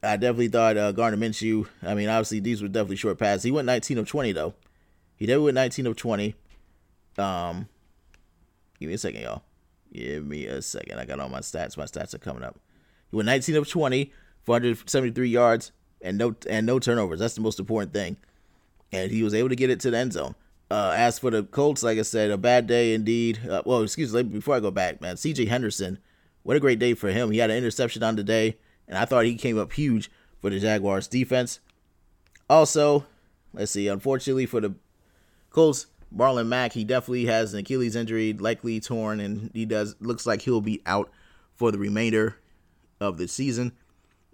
I 0.04 0.16
definitely 0.16 0.48
thought 0.48 0.78
uh, 0.78 0.92
Gardner 0.92 1.18
Minshew. 1.18 1.68
I 1.84 1.96
mean, 1.96 2.08
obviously 2.08 2.40
these 2.40 2.62
were 2.62 2.68
definitely 2.68 2.98
short 2.98 3.18
passes. 3.18 3.44
He 3.44 3.52
went 3.52 3.66
19 3.66 3.98
of 3.98 4.08
20 4.08 4.32
though. 4.32 4.54
He 5.16 5.26
did 5.26 5.38
went 5.38 5.56
19 5.56 5.88
of 5.88 5.96
20. 5.96 6.36
Um, 7.18 7.68
give 8.80 8.90
me 8.90 8.94
a 8.94 8.98
second, 8.98 9.22
y'all. 9.22 9.42
Give 9.92 10.24
me 10.24 10.46
a 10.46 10.62
second. 10.62 11.00
I 11.00 11.06
got 11.06 11.20
all 11.20 11.30
my 11.30 11.40
stats. 11.40 11.78
My 11.78 11.86
stats 11.86 12.14
are 12.14 12.20
coming 12.20 12.44
up. 12.44 12.60
He 13.10 13.16
went 13.16 13.28
19 13.28 13.56
of 13.56 13.70
20, 13.70 14.12
473 14.44 15.30
yards, 15.30 15.72
and 16.02 16.18
no 16.18 16.36
and 16.50 16.66
no 16.66 16.80
turnovers. 16.80 17.20
That's 17.20 17.36
the 17.36 17.42
most 17.42 17.60
important 17.60 17.94
thing. 17.94 18.18
And 18.92 19.12
he 19.12 19.24
was 19.24 19.34
able 19.34 19.50
to 19.50 19.56
get 19.56 19.70
it 19.70 19.80
to 19.82 19.92
the 19.92 19.98
end 19.98 20.14
zone. 20.14 20.36
Uh, 20.70 20.94
as 20.98 21.20
for 21.20 21.32
the 21.32 21.44
Colts, 21.44 21.84
like 21.84 21.98
I 21.98 22.02
said, 22.02 22.30
a 22.30 22.38
bad 22.38 22.68
day 22.68 22.94
indeed. 22.94 23.40
Uh, 23.48 23.62
well, 23.66 23.82
excuse 23.82 24.14
me. 24.14 24.24
Before 24.24 24.56
I 24.56 24.60
go 24.60 24.72
back, 24.72 25.02
man, 25.02 25.16
C.J. 25.16 25.46
Henderson, 25.46 25.98
what 26.44 26.58
a 26.58 26.60
great 26.60 26.80
day 26.80 26.94
for 26.94 27.10
him. 27.10 27.32
He 27.32 27.40
had 27.40 27.50
an 27.50 27.58
interception 27.58 28.04
on 28.04 28.18
the 28.18 28.24
day, 28.24 28.58
and 28.88 28.98
I 28.98 29.06
thought 29.06 29.26
he 29.26 29.36
came 29.36 29.58
up 29.58 29.74
huge 29.74 30.12
for 30.42 30.50
the 30.50 30.60
Jaguars 30.60 31.08
defense. 31.08 31.60
Also, 32.50 33.06
let's 33.54 33.72
see. 33.72 33.88
Unfortunately 33.88 34.46
for 34.46 34.62
the 34.62 34.76
Colts, 35.50 35.88
Marlon 36.16 36.48
Mack, 36.48 36.74
he 36.74 36.84
definitely 36.84 37.26
has 37.26 37.54
an 37.54 37.60
Achilles 37.62 37.96
injury, 37.96 38.34
likely 38.34 38.80
torn, 38.80 39.20
and 39.20 39.52
he 39.54 39.66
does 39.66 39.96
looks 40.00 40.26
like 40.26 40.42
he'll 40.42 40.62
be 40.62 40.82
out 40.86 41.10
for 41.56 41.72
the 41.72 41.78
remainder 41.78 42.38
of 43.00 43.18
the 43.18 43.28
season. 43.28 43.74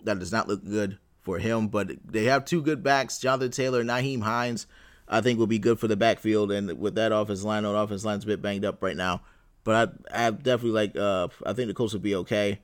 That 0.03 0.20
does 0.20 0.32
not 0.32 0.48
look 0.48 0.63
good 0.63 0.98
for 1.22 1.39
him, 1.39 1.67
but 1.67 1.91
they 2.05 2.25
have 2.25 2.46
two 2.46 2.62
good 2.62 2.84
backs, 2.84 3.20
Jonathan 3.20 3.51
Taylor, 3.51 3.84
Nyheim 3.84 4.22
Hines. 4.22 4.67
I 5.08 5.22
think 5.22 5.38
will 5.38 5.48
be 5.48 5.60
good 5.60 5.79
for 5.79 5.88
the 5.88 5.98
backfield, 5.98 6.51
and 6.51 6.79
with 6.79 6.96
that 6.96 7.12
offense 7.12 7.43
line, 7.43 7.63
that 7.63 7.75
offense 7.75 8.05
line's 8.05 8.24
a 8.24 8.27
bit 8.27 8.41
banged 8.41 8.65
up 8.65 8.82
right 8.82 8.96
now. 8.96 9.22
But 9.63 10.00
I, 10.12 10.27
I 10.27 10.32
definitely 10.32 10.72
like. 10.72 10.96
Uh, 10.96 11.27
I 11.46 11.53
think 11.53 11.67
the 11.67 11.74
Colts 11.74 11.93
will 11.93 12.00
be 12.00 12.15
okay. 12.15 12.60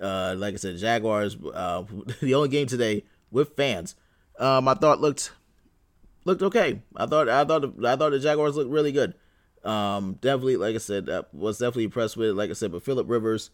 Uh, 0.00 0.34
like 0.38 0.54
I 0.54 0.56
said, 0.56 0.78
Jaguars. 0.78 1.36
Uh, 1.36 1.84
the 2.20 2.34
only 2.34 2.48
game 2.48 2.66
today 2.66 3.04
with 3.30 3.56
fans. 3.56 3.96
Um, 4.38 4.68
I 4.68 4.74
thought 4.74 5.00
looked 5.00 5.32
looked 6.24 6.42
okay. 6.42 6.80
I 6.96 7.06
thought 7.06 7.28
I 7.28 7.44
thought 7.44 7.64
I 7.84 7.96
thought 7.96 8.10
the 8.10 8.18
Jaguars 8.18 8.56
looked 8.56 8.70
really 8.70 8.92
good. 8.92 9.14
Um, 9.64 10.14
definitely, 10.20 10.56
like 10.56 10.74
I 10.74 10.78
said, 10.78 11.10
I 11.10 11.22
was 11.32 11.58
definitely 11.58 11.84
impressed 11.84 12.16
with 12.16 12.30
it. 12.30 12.34
Like 12.34 12.50
I 12.50 12.54
said, 12.54 12.72
but 12.72 12.82
Philip 12.82 13.08
Rivers, 13.08 13.50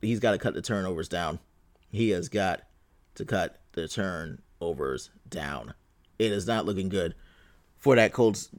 he's 0.00 0.20
got 0.20 0.32
to 0.32 0.38
cut 0.38 0.54
the 0.54 0.62
turnovers 0.62 1.08
down. 1.08 1.38
He 1.90 2.10
has 2.10 2.28
got 2.28 2.62
to 3.14 3.24
cut 3.24 3.60
the 3.72 3.88
turnovers 3.88 5.10
down. 5.28 5.74
It 6.18 6.32
is 6.32 6.46
not 6.46 6.66
looking 6.66 6.88
good 6.88 7.14
for 7.78 7.96
that 7.96 8.12
Colts 8.12 8.50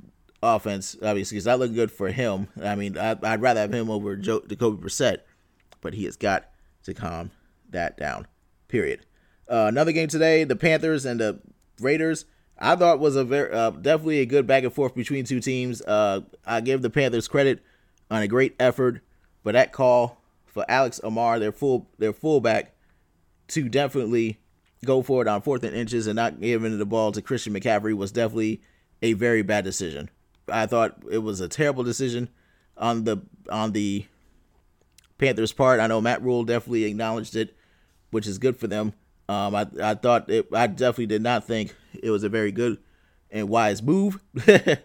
offense. 0.41 0.98
Obviously, 1.01 1.38
it's 1.38 1.46
not 1.46 1.60
looking 1.60 1.75
good 1.75 1.91
for 1.91 2.10
him. 2.12 2.48
I 2.62 2.75
mean, 2.75 2.98
I, 2.98 3.13
would 3.13 3.41
rather 3.41 3.62
have 3.62 3.74
him 3.74 3.89
over 3.89 4.15
Joe, 4.15 4.41
Jacoby 4.48 4.81
Brissett, 4.81 5.19
but 5.81 5.93
he 5.93 6.05
has 6.05 6.15
got 6.15 6.50
to 6.84 6.93
calm 6.93 7.31
that 7.69 7.98
down. 7.98 8.27
Period. 8.67 9.05
Uh, 9.50 9.65
another 9.67 9.91
game 9.91 10.08
today: 10.08 10.43
the 10.43 10.55
Panthers 10.55 11.05
and 11.05 11.19
the 11.19 11.39
Raiders. 11.79 12.25
I 12.61 12.75
thought 12.75 13.00
was 13.00 13.16
a 13.16 13.24
very 13.24 13.51
uh, 13.53 13.72
definitely 13.72 14.20
a 14.20 14.25
good 14.25 14.46
back 14.46 14.63
and 14.63 14.74
forth 14.74 14.94
between 14.94 15.25
two 15.25 15.40
teams. 15.40 15.81
Uh, 15.81 16.22
I 16.46 16.61
give 16.61 16.81
the 16.81 16.90
Panthers 16.90 17.27
credit 17.27 17.61
on 18.11 18.22
a 18.22 18.27
great 18.27 18.55
effort, 18.59 19.01
but 19.44 19.53
that 19.53 19.72
call 19.72 20.19
for 20.59 20.69
Alex 20.69 21.00
Armah, 21.01 21.39
their 21.39 21.53
full 21.53 21.87
their 22.00 22.11
fullback, 22.11 22.75
to 23.48 23.69
definitely 23.69 24.39
go 24.83 25.01
for 25.01 25.22
it 25.22 25.27
on 25.27 25.41
fourth 25.41 25.63
and 25.63 25.75
inches 25.75 26.05
and 26.05 26.17
not 26.17 26.41
giving 26.41 26.77
the 26.77 26.85
ball 26.85 27.13
to 27.13 27.22
Christian 27.22 27.53
McCaffrey 27.53 27.95
was 27.95 28.11
definitely 28.11 28.61
a 29.01 29.13
very 29.13 29.41
bad 29.41 29.63
decision. 29.63 30.09
I 30.51 30.65
thought 30.65 31.01
it 31.09 31.19
was 31.19 31.39
a 31.39 31.48
terrible 31.48 31.83
decision 31.83 32.27
on 32.75 33.05
the 33.05 33.22
on 33.50 33.72
the 33.72 34.05
Panthers' 35.17 35.53
part. 35.53 35.79
I 35.79 35.87
know 35.87 36.01
Matt 36.01 36.22
Rhule 36.22 36.43
definitely 36.43 36.83
acknowledged 36.83 37.37
it, 37.37 37.55
which 38.11 38.27
is 38.27 38.37
good 38.37 38.57
for 38.57 38.67
them. 38.67 38.93
Um, 39.29 39.55
I 39.55 39.65
I 39.81 39.95
thought 39.95 40.29
it, 40.29 40.50
I 40.53 40.67
definitely 40.67 41.05
did 41.05 41.22
not 41.22 41.45
think 41.45 41.74
it 42.03 42.09
was 42.09 42.24
a 42.24 42.29
very 42.29 42.51
good 42.51 42.79
and 43.31 43.48
wise 43.48 43.81
move. 43.81 44.19
I, 44.45 44.77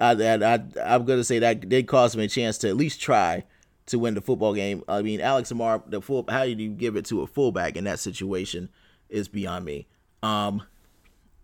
I, 0.00 0.34
I 0.34 0.94
am 0.94 1.04
gonna 1.04 1.22
say 1.22 1.38
that 1.40 1.68
did 1.68 1.86
cost 1.86 2.14
him 2.14 2.22
a 2.22 2.28
chance 2.28 2.56
to 2.58 2.68
at 2.70 2.76
least 2.76 2.98
try 2.98 3.44
to 3.86 3.98
win 3.98 4.14
the 4.14 4.20
football 4.20 4.54
game. 4.54 4.82
I 4.88 5.02
mean, 5.02 5.20
Alex 5.20 5.52
Armah, 5.52 5.90
the 5.90 6.00
full, 6.00 6.24
how 6.28 6.44
do 6.44 6.50
you 6.50 6.70
give 6.70 6.96
it 6.96 7.04
to 7.06 7.22
a 7.22 7.26
fullback 7.26 7.76
in 7.76 7.84
that 7.84 7.98
situation 7.98 8.68
is 9.08 9.28
beyond 9.28 9.64
me. 9.64 9.86
Um, 10.22 10.62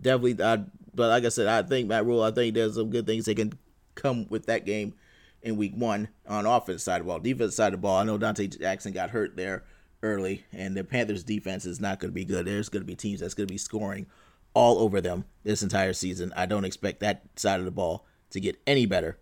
definitely, 0.01 0.42
I, 0.44 0.64
but 0.94 1.09
like 1.09 1.24
I 1.24 1.29
said, 1.29 1.46
I 1.46 1.62
think 1.62 1.88
Matt 1.88 2.07
Rhule, 2.07 2.22
I 2.22 2.31
think 2.31 2.55
there's 2.55 2.74
some 2.74 2.90
good 2.90 3.07
things 3.07 3.27
that 3.27 3.37
can 3.37 3.53
come 3.94 4.27
with 4.29 4.46
that 4.46 4.64
game 4.64 4.94
in 5.42 5.57
week 5.57 5.72
one 5.74 6.09
on 6.27 6.46
offense 6.46 6.83
side 6.83 7.01
of 7.01 7.07
the 7.07 7.12
ball. 7.12 7.20
Defense 7.20 7.57
side 7.57 7.74
of 7.74 7.81
the 7.81 7.83
ball, 7.83 7.98
I 7.98 8.05
know 8.05 8.18
Donte 8.18 8.59
Jackson 8.59 8.92
got 8.92 9.11
hurt 9.11 9.37
there 9.37 9.64
early, 10.03 10.44
and 10.53 10.77
the 10.77 10.85
Panthers' 10.85 11.24
defense 11.24 11.66
is 11.66 11.81
not 11.81 12.01
going 12.01 12.11
to 12.11 12.14
be 12.14 12.24
good. 12.24 12.46
There's 12.46 12.68
going 12.68 12.83
to 12.83 12.87
be 12.87 12.96
teams 12.96 13.20
that's 13.20 13.35
going 13.35 13.46
to 13.46 13.53
be 13.53 13.59
scoring 13.59 14.07
all 14.55 14.79
over 14.79 15.01
them 15.01 15.24
this 15.44 15.62
entire 15.62 15.92
season. 15.92 16.33
I 16.37 16.46
don't 16.46 16.64
expect 16.64 17.01
that 17.01 17.22
side 17.37 17.59
of 17.59 17.64
the 17.64 17.70
ball 17.70 18.07
to 18.31 18.40
get 18.40 18.61
any 18.66 18.87
better 18.87 19.18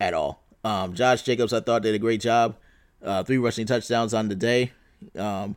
at 0.00 0.14
all. 0.14 0.44
Um, 0.64 0.94
Josh 0.94 1.22
Jacobs, 1.22 1.52
I 1.52 1.60
thought, 1.60 1.82
did 1.82 1.94
a 1.94 1.98
great 1.98 2.20
job. 2.20 2.56
Uh, 3.02 3.22
three 3.22 3.38
rushing 3.38 3.66
touchdowns 3.66 4.12
on 4.12 4.28
the 4.28 4.34
day, 4.34 4.72
um, 5.16 5.54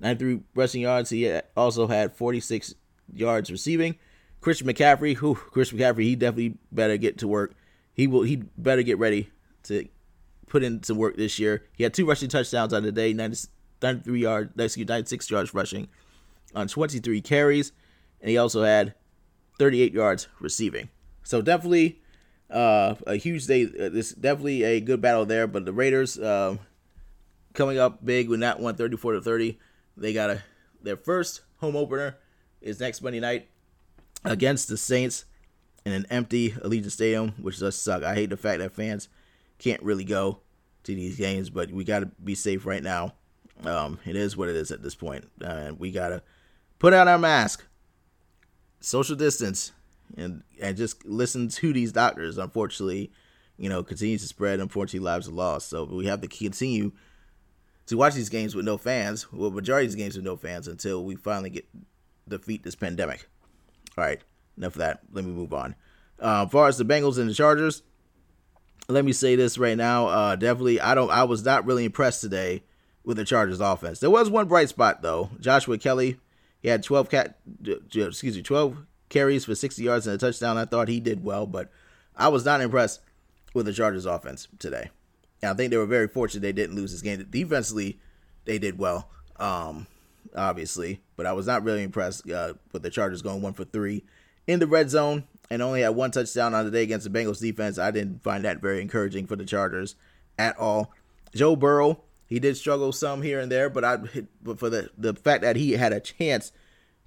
93 0.00 0.40
rushing 0.54 0.82
yards. 0.82 1.10
He 1.10 1.40
also 1.56 1.88
had 1.88 2.14
46 2.14 2.74
yards 3.12 3.50
receiving. 3.50 3.96
Christian 4.40 4.68
McCaffrey, 4.68 5.16
who 5.16 5.34
Christian 5.34 5.78
McCaffrey, 5.78 6.04
he 6.04 6.14
definitely 6.14 6.58
better 6.70 6.96
get 6.96 7.18
to 7.18 7.28
work. 7.28 7.54
He 7.94 8.06
will. 8.06 8.22
He 8.22 8.36
better 8.36 8.82
get 8.82 8.98
ready 8.98 9.30
to 9.64 9.88
put 10.46 10.62
in 10.62 10.82
some 10.82 10.98
work 10.98 11.16
this 11.16 11.38
year. 11.38 11.64
He 11.72 11.82
had 11.82 11.94
two 11.94 12.06
rushing 12.06 12.28
touchdowns 12.28 12.72
on 12.72 12.82
the 12.82 12.92
day, 12.92 13.12
90, 13.12 13.48
93 13.82 14.20
yards, 14.20 14.52
excuse 14.56 14.86
96 14.86 15.30
yards 15.30 15.54
rushing 15.54 15.88
on 16.54 16.68
23 16.68 17.20
carries, 17.20 17.72
and 18.20 18.30
he 18.30 18.36
also 18.36 18.62
had 18.62 18.94
38 19.58 19.92
yards 19.92 20.28
receiving. 20.40 20.90
So 21.22 21.42
definitely 21.42 22.00
uh, 22.50 22.94
a 23.06 23.16
huge 23.16 23.46
day. 23.46 23.64
Uh, 23.64 23.88
this 23.88 24.12
definitely 24.12 24.62
a 24.62 24.80
good 24.80 25.00
battle 25.00 25.26
there. 25.26 25.46
But 25.46 25.64
the 25.64 25.72
Raiders 25.72 26.18
uh, 26.18 26.56
coming 27.52 27.78
up 27.78 28.04
big 28.04 28.28
with 28.28 28.40
that 28.40 28.60
one, 28.60 28.74
34 28.74 29.14
to 29.14 29.20
30. 29.20 29.58
They 29.96 30.12
got 30.12 30.30
a 30.30 30.42
their 30.82 30.96
first 30.96 31.42
home 31.58 31.76
opener 31.76 32.18
is 32.60 32.80
next 32.80 33.02
Monday 33.02 33.20
night 33.20 33.48
against 34.24 34.68
the 34.68 34.76
Saints 34.76 35.24
in 35.84 35.92
an 35.92 36.06
empty 36.10 36.50
Allegiant 36.50 36.90
Stadium, 36.90 37.30
which 37.40 37.58
does 37.58 37.76
suck. 37.76 38.02
I 38.02 38.14
hate 38.14 38.30
the 38.30 38.36
fact 38.36 38.60
that 38.60 38.72
fans 38.72 39.08
can't 39.58 39.82
really 39.82 40.04
go 40.04 40.40
to 40.84 40.94
these 40.94 41.16
games, 41.16 41.50
but 41.50 41.70
we 41.70 41.84
got 41.84 42.00
to 42.00 42.06
be 42.22 42.34
safe 42.34 42.66
right 42.66 42.82
now. 42.82 43.14
Um, 43.64 43.98
it 44.04 44.16
is 44.16 44.36
what 44.36 44.48
it 44.48 44.56
is 44.56 44.70
at 44.70 44.82
this 44.82 44.94
point, 44.94 45.30
and 45.40 45.78
we 45.78 45.92
gotta 45.92 46.22
put 46.78 46.92
on 46.92 47.06
our 47.06 47.18
mask, 47.18 47.64
social 48.80 49.14
distance, 49.14 49.72
and 50.16 50.42
and 50.60 50.76
just 50.76 51.04
listen 51.04 51.48
to 51.48 51.72
these 51.72 51.92
doctors. 51.92 52.38
Unfortunately, 52.38 53.10
you 53.56 53.68
know, 53.68 53.82
continues 53.82 54.22
to 54.22 54.28
spread. 54.28 54.60
Unfortunately, 54.60 55.04
lives 55.04 55.28
are 55.28 55.32
lost. 55.32 55.68
So 55.68 55.84
we 55.84 56.06
have 56.06 56.20
to 56.20 56.28
continue 56.28 56.92
to 57.86 57.96
watch 57.96 58.14
these 58.14 58.28
games 58.28 58.54
with 58.54 58.64
no 58.64 58.78
fans. 58.78 59.32
Well, 59.32 59.50
majority 59.50 59.86
of 59.86 59.92
these 59.92 60.02
games 60.02 60.16
with 60.16 60.24
no 60.24 60.36
fans 60.36 60.68
until 60.68 61.04
we 61.04 61.16
finally 61.16 61.50
get 61.50 61.66
defeat 62.28 62.62
this 62.62 62.74
pandemic. 62.74 63.28
All 63.96 64.04
right, 64.04 64.20
enough 64.56 64.74
of 64.74 64.78
that. 64.78 65.00
Let 65.12 65.24
me 65.24 65.30
move 65.30 65.52
on. 65.52 65.74
Uh, 66.20 66.44
as 66.46 66.52
far 66.52 66.68
as 66.68 66.78
the 66.78 66.84
Bengals 66.84 67.18
and 67.18 67.28
the 67.28 67.34
Chargers, 67.34 67.82
let 68.88 69.04
me 69.04 69.12
say 69.12 69.36
this 69.36 69.58
right 69.58 69.76
now. 69.76 70.06
Uh, 70.08 70.36
definitely, 70.36 70.80
I 70.80 70.94
don't. 70.94 71.10
I 71.10 71.24
was 71.24 71.44
not 71.44 71.66
really 71.66 71.84
impressed 71.84 72.20
today 72.20 72.64
with 73.04 73.16
the 73.16 73.24
Chargers 73.24 73.60
offense. 73.60 74.00
There 74.00 74.10
was 74.10 74.30
one 74.30 74.48
bright 74.48 74.68
spot 74.68 75.02
though. 75.02 75.30
Joshua 75.40 75.78
Kelley, 75.78 76.18
he 76.60 76.68
had 76.68 76.82
12 76.82 77.10
cat 77.10 77.38
excuse 77.94 78.36
me, 78.36 78.42
12 78.42 78.86
carries 79.08 79.44
for 79.44 79.54
60 79.54 79.82
yards 79.82 80.06
and 80.06 80.14
a 80.14 80.18
touchdown. 80.18 80.58
I 80.58 80.64
thought 80.64 80.88
he 80.88 81.00
did 81.00 81.24
well, 81.24 81.46
but 81.46 81.70
I 82.16 82.28
was 82.28 82.44
not 82.44 82.60
impressed 82.60 83.00
with 83.52 83.66
the 83.66 83.72
Chargers 83.72 84.06
offense 84.06 84.48
today. 84.58 84.90
And 85.42 85.50
I 85.50 85.54
think 85.54 85.70
they 85.70 85.76
were 85.76 85.86
very 85.86 86.08
fortunate 86.08 86.42
they 86.42 86.52
didn't 86.52 86.76
lose 86.76 86.92
this 86.92 87.02
game. 87.02 87.24
Defensively, 87.30 87.98
they 88.44 88.58
did 88.58 88.78
well. 88.78 89.08
Um, 89.36 89.86
obviously, 90.34 91.00
but 91.16 91.26
I 91.26 91.32
was 91.32 91.46
not 91.46 91.64
really 91.64 91.82
impressed 91.82 92.28
uh, 92.30 92.54
with 92.72 92.82
the 92.82 92.90
Chargers 92.90 93.22
going 93.22 93.42
1 93.42 93.52
for 93.52 93.64
3 93.64 94.02
in 94.46 94.60
the 94.60 94.66
red 94.66 94.90
zone 94.90 95.24
and 95.50 95.62
only 95.62 95.82
had 95.82 95.90
one 95.90 96.10
touchdown 96.10 96.54
on 96.54 96.64
the 96.64 96.70
day 96.70 96.82
against 96.82 97.10
the 97.10 97.18
Bengals 97.18 97.40
defense. 97.40 97.78
I 97.78 97.90
didn't 97.90 98.22
find 98.22 98.44
that 98.44 98.60
very 98.60 98.80
encouraging 98.80 99.26
for 99.26 99.36
the 99.36 99.44
Chargers 99.44 99.96
at 100.38 100.58
all. 100.58 100.92
Joe 101.34 101.56
Burrow 101.56 102.00
he 102.26 102.40
did 102.40 102.56
struggle 102.56 102.92
some 102.92 103.22
here 103.22 103.38
and 103.38 103.50
there, 103.50 103.68
but 103.68 103.84
I 103.84 103.98
but 104.42 104.58
for 104.58 104.70
the 104.70 104.90
the 104.96 105.14
fact 105.14 105.42
that 105.42 105.56
he 105.56 105.72
had 105.72 105.92
a 105.92 106.00
chance 106.00 106.52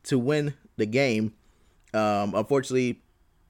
to 0.04 0.20
win 0.20 0.54
the 0.78 0.86
game, 0.86 1.34
um, 1.93 2.36
unfortunately, 2.36 3.02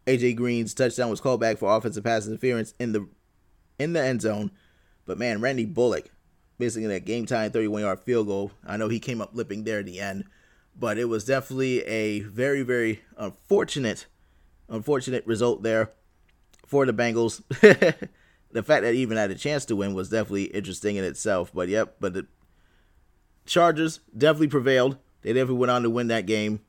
AJ 0.06 0.36
Green's 0.36 0.74
touchdown 0.74 1.10
was 1.10 1.22
called 1.22 1.40
back 1.40 1.58
for 1.58 1.76
offensive 1.76 2.04
pass 2.04 2.28
interference 2.28 2.74
in 2.80 2.94
the 2.94 3.08
in 3.80 3.94
the 3.94 4.02
end 4.02 4.22
zone. 4.22 4.52
But 5.06 5.18
man, 5.18 5.42
Randy 5.42 5.66
Bullock 5.66 6.10
missing 6.60 6.88
that 6.88 7.06
game 7.06 7.26
time 7.26 7.52
31 7.52 7.82
yard 7.82 8.00
field 8.00 8.28
goal. 8.28 8.52
I 8.66 8.78
know 8.78 8.88
he 8.88 9.00
came 9.00 9.22
up 9.22 9.32
lipping 9.34 9.64
there 9.64 9.80
at 9.80 9.86
the 9.86 10.00
end, 10.00 10.26
but 10.78 10.98
it 10.98 11.06
was 11.06 11.26
definitely 11.26 11.82
a 11.84 12.22
very, 12.22 12.64
very 12.64 13.02
unfortunate, 13.18 14.06
unfortunate 14.70 15.26
result 15.26 15.64
there 15.64 15.92
for 16.66 16.86
the 16.86 16.94
Bengals. 16.94 17.42
the 18.52 18.64
fact 18.64 18.84
that 18.84 18.94
even 18.94 19.18
had 19.18 19.32
a 19.32 19.36
chance 19.36 19.66
to 19.66 19.76
win 19.76 19.94
was 19.94 20.10
definitely 20.10 20.46
interesting 20.46 20.96
in 20.96 21.04
itself. 21.04 21.52
But 21.54 21.70
yep, 21.70 21.98
but 22.00 22.14
the 22.14 22.28
Chargers 23.46 24.00
definitely 24.16 24.48
prevailed. 24.48 24.98
They 25.22 25.34
definitely 25.34 25.58
went 25.58 25.72
on 25.72 25.84
to 25.84 25.90
win 25.90 26.08
that 26.08 26.26
game. 26.26 26.62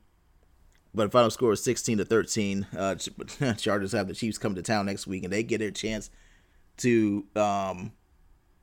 But 0.93 1.05
the 1.05 1.11
final 1.11 1.29
score 1.29 1.49
was 1.49 1.63
16 1.63 1.99
to 1.99 2.05
13. 2.05 2.67
Uh, 2.75 2.95
Chargers 3.57 3.91
have 3.91 4.07
the 4.07 4.13
Chiefs 4.13 4.37
come 4.37 4.55
to 4.55 4.61
town 4.61 4.87
next 4.87 5.05
week, 5.05 5.23
and 5.23 5.31
they 5.31 5.43
get 5.43 5.59
their 5.59 5.71
chance 5.71 6.09
to 6.77 7.25
um, 7.35 7.91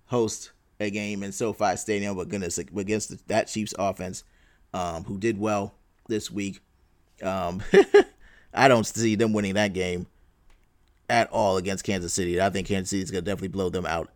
host 0.07 0.51
a 0.81 0.91
game 0.91 1.23
in 1.23 1.33
SoFi 1.33 1.77
Stadium. 1.77 2.17
But 2.17 2.29
goodness, 2.29 2.59
against 2.59 3.29
that 3.29 3.49
Chiefs 3.49 3.75
offense, 3.79 4.25
um, 4.75 5.05
who 5.05 5.19
did 5.19 5.39
well 5.39 5.75
this 6.09 6.31
week, 6.31 6.61
um, 7.23 7.62
I 8.55 8.69
don't 8.69 8.87
see 8.87 9.15
them 9.15 9.33
winning 9.33 9.55
that 9.55 9.73
game 9.73 10.07
at 11.09 11.31
all 11.31 11.57
against 11.57 11.85
Kansas 11.85 12.12
City. 12.12 12.41
I 12.41 12.51
think 12.51 12.67
Kansas 12.67 12.91
City 12.91 13.03
is 13.03 13.11
going 13.11 13.25
to 13.25 13.31
definitely 13.31 13.49
blow 13.49 13.69
them 13.69 13.87
out 13.87 14.11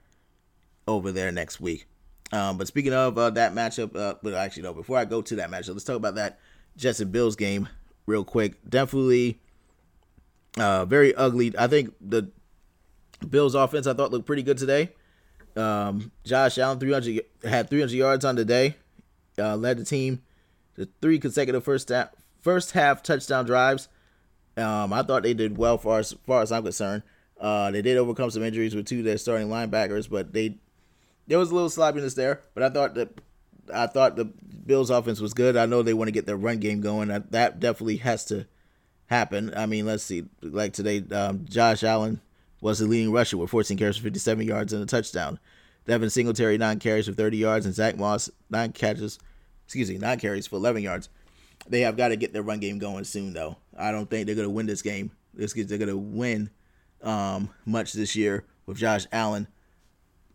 over 0.88 1.12
there 1.12 1.30
next 1.30 1.60
week. 1.60 1.86
Um, 2.32 2.58
but 2.58 2.66
speaking 2.66 2.92
of 2.92 3.16
uh, 3.18 3.30
that 3.30 3.54
matchup, 3.54 3.96
uh, 3.96 4.14
but 4.22 4.34
actually 4.34 4.62
no, 4.62 4.72
before 4.72 4.98
I 4.98 5.04
go 5.04 5.22
to 5.22 5.36
that 5.36 5.50
matchup, 5.50 5.70
let's 5.70 5.84
talk 5.84 5.96
about 5.96 6.14
that 6.16 6.38
Jets 6.76 7.00
and 7.00 7.10
Bills 7.10 7.36
game 7.36 7.68
real 8.10 8.24
quick. 8.24 8.54
Definitely 8.68 9.38
uh, 10.58 10.84
very 10.84 11.14
ugly. 11.14 11.54
I 11.56 11.68
think 11.68 11.94
the 12.00 12.30
Bills 13.28 13.54
offense 13.54 13.86
I 13.86 13.94
thought 13.94 14.10
looked 14.10 14.26
pretty 14.26 14.42
good 14.42 14.58
today. 14.58 14.90
Um, 15.56 16.12
Josh 16.24 16.58
Allen 16.58 16.78
300 16.78 17.24
had 17.44 17.70
300 17.70 17.94
yards 17.94 18.24
on 18.24 18.36
the 18.36 18.44
day, 18.44 18.76
uh, 19.38 19.56
led 19.56 19.78
the 19.78 19.84
team 19.84 20.22
to 20.76 20.88
three 21.00 21.18
consecutive 21.18 21.64
first 21.64 21.88
half, 21.88 22.10
first 22.40 22.72
half 22.72 23.02
touchdown 23.02 23.46
drives. 23.46 23.88
Um, 24.56 24.92
I 24.92 25.02
thought 25.02 25.22
they 25.22 25.34
did 25.34 25.56
well 25.56 25.78
far 25.78 26.00
as 26.00 26.12
far 26.26 26.42
as 26.42 26.52
I'm 26.52 26.62
concerned. 26.62 27.02
Uh, 27.40 27.70
they 27.70 27.82
did 27.82 27.96
overcome 27.96 28.30
some 28.30 28.42
injuries 28.42 28.74
with 28.74 28.86
two 28.86 28.98
of 28.98 29.04
their 29.04 29.18
starting 29.18 29.48
linebackers, 29.48 30.08
but 30.10 30.32
they 30.32 30.58
there 31.26 31.38
was 31.38 31.50
a 31.50 31.54
little 31.54 31.70
sloppiness 31.70 32.14
there. 32.14 32.40
But 32.54 32.64
I 32.64 32.70
thought 32.70 32.94
that 32.94 33.20
I 33.72 33.86
thought 33.86 34.16
the 34.16 34.24
Bills' 34.24 34.90
offense 34.90 35.20
was 35.20 35.34
good. 35.34 35.56
I 35.56 35.66
know 35.66 35.82
they 35.82 35.94
want 35.94 36.08
to 36.08 36.12
get 36.12 36.26
their 36.26 36.36
run 36.36 36.58
game 36.58 36.80
going. 36.80 37.08
That 37.08 37.60
definitely 37.60 37.98
has 37.98 38.24
to 38.26 38.46
happen. 39.06 39.52
I 39.56 39.66
mean, 39.66 39.86
let's 39.86 40.04
see. 40.04 40.24
Like 40.42 40.72
today, 40.72 41.02
um, 41.14 41.44
Josh 41.48 41.82
Allen 41.82 42.20
was 42.60 42.78
the 42.78 42.86
leading 42.86 43.12
rusher 43.12 43.36
with 43.36 43.50
14 43.50 43.76
carries 43.76 43.96
for 43.96 44.04
57 44.04 44.46
yards 44.46 44.72
and 44.72 44.82
a 44.82 44.86
touchdown. 44.86 45.38
Devin 45.86 46.10
Singletary 46.10 46.58
nine 46.58 46.78
carries 46.78 47.06
for 47.06 47.12
30 47.12 47.36
yards, 47.36 47.66
and 47.66 47.74
Zach 47.74 47.96
Moss 47.96 48.30
nine 48.48 48.72
catches, 48.72 49.18
excuse 49.64 49.90
me, 49.90 49.98
nine 49.98 50.18
carries 50.18 50.46
for 50.46 50.56
11 50.56 50.82
yards. 50.82 51.08
They 51.68 51.80
have 51.80 51.96
got 51.96 52.08
to 52.08 52.16
get 52.16 52.32
their 52.32 52.42
run 52.42 52.60
game 52.60 52.78
going 52.78 53.04
soon, 53.04 53.32
though. 53.32 53.56
I 53.76 53.92
don't 53.92 54.08
think 54.08 54.26
they're 54.26 54.34
going 54.34 54.46
to 54.46 54.54
win 54.54 54.66
this 54.66 54.82
game. 54.82 55.10
This 55.34 55.52
they're 55.52 55.78
going 55.78 55.88
to 55.88 55.96
win 55.96 56.50
um, 57.02 57.50
much 57.64 57.92
this 57.92 58.14
year 58.16 58.44
with 58.66 58.78
Josh 58.78 59.06
Allen 59.12 59.46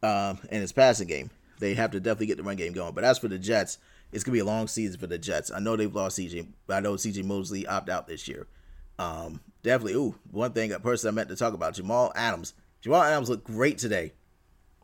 um, 0.03 0.39
and 0.49 0.61
his 0.61 0.71
passing 0.71 1.07
game. 1.07 1.29
They 1.59 1.73
have 1.73 1.91
to 1.91 1.99
definitely 1.99 2.27
get 2.27 2.37
the 2.37 2.43
run 2.43 2.55
game 2.55 2.73
going. 2.73 2.93
But 2.93 3.03
as 3.03 3.17
for 3.17 3.27
the 3.27 3.39
Jets, 3.39 3.77
it's 4.11 4.23
gonna 4.23 4.33
be 4.33 4.39
a 4.39 4.45
long 4.45 4.67
season 4.67 4.99
for 4.99 5.07
the 5.07 5.17
Jets. 5.17 5.51
I 5.51 5.59
know 5.59 5.75
they've 5.75 5.93
lost 5.93 6.17
CJ. 6.17 6.47
I 6.69 6.79
know 6.79 6.93
CJ 6.93 7.23
Mosley 7.23 7.65
opt 7.67 7.89
out 7.89 8.07
this 8.07 8.27
year. 8.27 8.47
Um, 8.97 9.41
definitely. 9.63 9.93
Ooh, 9.93 10.15
one 10.31 10.53
thing 10.53 10.71
a 10.71 10.79
person 10.79 11.07
I 11.09 11.11
meant 11.11 11.29
to 11.29 11.35
talk 11.35 11.53
about 11.53 11.75
Jamal 11.75 12.11
Adams. 12.15 12.53
Jamal 12.81 13.03
Adams 13.03 13.29
looked 13.29 13.45
great 13.45 13.77
today. 13.77 14.13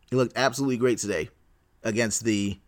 He 0.10 0.15
looked 0.15 0.36
absolutely 0.36 0.77
great 0.77 0.97
today 0.97 1.29
against 1.84 2.23
the 2.23 2.60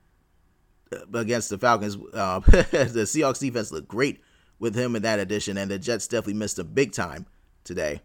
uh, 0.91 1.19
against 1.19 1.49
the 1.49 1.57
Falcons. 1.57 1.97
Uh, 2.13 2.39
the 2.39 3.05
Seahawks 3.05 3.39
defense 3.39 3.71
looked 3.71 3.87
great 3.87 4.21
with 4.59 4.75
him 4.75 4.95
in 4.95 5.01
that 5.01 5.19
addition, 5.19 5.57
and 5.57 5.69
the 5.69 5.79
Jets 5.79 6.07
definitely 6.07 6.35
missed 6.35 6.59
a 6.59 6.63
big 6.63 6.91
time 6.91 7.25
today. 7.63 8.01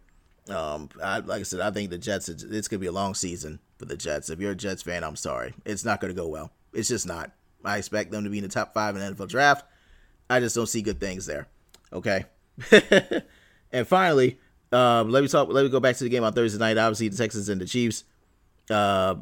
Um, 0.49 0.89
I, 1.03 1.19
like 1.19 1.41
I 1.41 1.43
said, 1.43 1.61
I 1.61 1.71
think 1.71 1.91
the 1.91 1.99
Jets. 1.99 2.29
It's 2.29 2.69
gonna 2.69 2.81
be 2.81 2.87
a 2.87 2.93
long 2.93 3.15
season 3.15 3.59
for 3.79 3.85
the 3.85 3.97
Jets. 3.97 4.31
If 4.31 4.41
you're 4.41 4.53
a 4.53 4.57
Jets 4.57 4.83
fan, 4.83 5.05
I'm 5.05 5.17
sorry. 5.17 5.55
It's 5.65 5.85
not 5.85 6.01
gonna 6.01 6.15
go 6.15 6.29
well. 6.29 6.51
It's 6.73 6.89
just 6.89 7.07
not. 7.07 7.33
I 7.65 7.77
expect 7.77 8.11
them 8.11 8.25
to 8.25 8.31
be 8.31 8.39
in 8.39 8.45
the 8.45 8.49
top 8.49 8.73
five 8.73 8.97
in 8.97 9.03
the 9.03 9.15
NFL 9.15 9.29
draft. 9.29 9.67
I 10.31 10.41
just 10.41 10.55
don't 10.55 10.67
see 10.67 10.83
good 10.83 11.01
things 11.01 11.27
there. 11.27 11.49
Okay. 11.93 12.25
and 13.73 13.87
finally, 13.87 14.39
um, 14.73 15.11
let 15.11 15.23
me 15.23 15.29
talk. 15.29 15.49
Let 15.49 15.65
me 15.65 15.71
go 15.71 15.81
back 15.81 15.97
to 15.97 16.05
the 16.05 16.11
game 16.11 16.25
on 16.25 16.33
Thursday 16.33 16.59
night. 16.59 16.79
Obviously, 16.79 17.09
the 17.09 17.17
Texans 17.17 17.49
and 17.49 17.61
the 17.61 17.67
Chiefs. 17.67 18.05
Uh, 18.71 19.17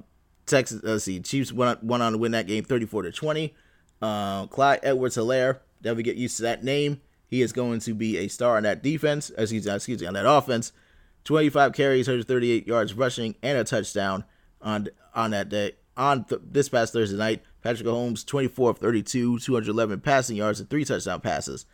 Texas. 0.47 0.81
Let's 0.83 1.05
see. 1.05 1.21
Chiefs 1.21 1.53
went 1.53 1.79
on, 1.79 1.87
went 1.87 2.03
on 2.03 2.13
to 2.13 2.19
win 2.19 2.33
that 2.33 2.47
game, 2.47 2.65
thirty-four 2.65 3.03
to 3.03 3.13
twenty. 3.13 3.55
Uh, 4.03 4.47
Clyde 4.47 4.81
Edwards-Helaire. 4.83 5.61
Definitely 5.83 6.03
get 6.03 6.17
used 6.17 6.37
to 6.39 6.43
that 6.43 6.65
name. 6.65 7.01
He 7.29 7.43
is 7.43 7.53
going 7.53 7.81
to 7.81 7.95
be 7.95 8.19
a 8.19 8.29
star 8.29 8.57
on 8.57 8.65
that 8.65 8.83
defense. 8.83 9.31
Excuse 9.37 9.67
excuse 9.67 10.01
me, 10.01 10.07
on 10.07 10.15
that 10.15 10.29
offense. 10.29 10.73
25 11.27 11.73
carries, 11.73 12.07
138 12.07 12.67
yards 12.67 12.95
rushing, 12.95 13.35
and 13.43 13.59
a 13.59 13.65
touchdown 13.65 14.25
on 14.63 14.89
on 15.15 15.33
that 15.33 15.49
day. 15.49 15.73
On 15.97 16.25
th- 16.25 16.41
this 16.45 16.69
past 16.69 16.93
Thursday 16.93 17.17
night, 17.17 17.43
Patrick 17.63 17.89
Holmes 17.89 18.23
24 18.23 18.71
of 18.71 18.79
32, 18.79 19.41
211 19.41 20.01
passing 20.01 20.37
yards 20.37 20.61
and 20.61 20.71
three 20.71 20.85
touchdown 20.85 21.21
passes. 21.21 21.67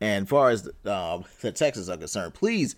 And 0.00 0.28
far 0.28 0.50
as 0.50 0.66
um, 0.84 1.24
the 1.40 1.52
Texans 1.52 1.88
are 1.88 1.96
concerned, 1.96 2.34
please, 2.34 2.74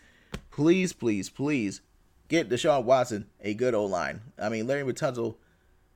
please, 0.50 0.92
please, 0.92 1.30
please 1.30 1.80
get 2.28 2.48
Deshaun 2.48 2.84
Watson 2.84 3.26
a 3.40 3.54
good 3.54 3.74
O 3.74 3.86
line. 3.86 4.20
I 4.38 4.50
mean, 4.50 4.66
Larry 4.66 4.92
Tunsil, 4.92 5.36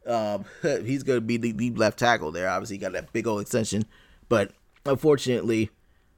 um, 0.07 0.45
he's 0.63 1.03
going 1.03 1.19
to 1.19 1.21
be 1.21 1.37
the, 1.37 1.53
the 1.53 1.71
left 1.73 1.99
tackle 1.99 2.33
there. 2.33 2.49
Obviously, 2.49 2.77
he 2.77 2.81
got 2.81 2.93
that 2.93 3.13
big 3.13 3.27
old 3.27 3.43
extension, 3.43 3.85
but 4.29 4.53
unfortunately, 4.87 5.71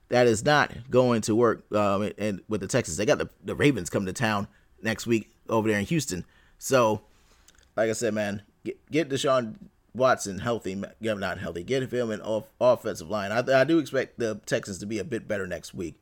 that 0.08 0.26
is 0.26 0.44
not 0.44 0.90
going 0.90 1.22
to 1.22 1.34
work. 1.34 1.64
Um, 1.72 2.10
and 2.18 2.40
with 2.48 2.60
the 2.60 2.66
Texans, 2.66 2.96
they 2.96 3.06
got 3.06 3.18
the, 3.18 3.28
the 3.44 3.54
Ravens 3.54 3.90
coming 3.90 4.06
to 4.06 4.12
town 4.12 4.48
next 4.82 5.06
week 5.06 5.30
over 5.48 5.68
there 5.68 5.78
in 5.78 5.86
Houston. 5.86 6.24
So, 6.58 7.02
like 7.76 7.90
I 7.90 7.92
said, 7.94 8.14
man, 8.14 8.42
get, 8.64 8.90
get 8.90 9.08
Deshaun 9.08 9.56
Watson 9.94 10.38
healthy, 10.38 10.82
not 11.00 11.38
healthy, 11.38 11.62
get 11.62 11.92
him 11.92 12.10
in 12.10 12.20
off 12.20 12.50
offensive 12.60 13.10
line. 13.10 13.32
I, 13.32 13.60
I 13.60 13.64
do 13.64 13.78
expect 13.78 14.18
the 14.18 14.40
Texans 14.46 14.78
to 14.78 14.86
be 14.86 14.98
a 14.98 15.04
bit 15.04 15.28
better 15.28 15.46
next 15.46 15.74
week, 15.74 16.00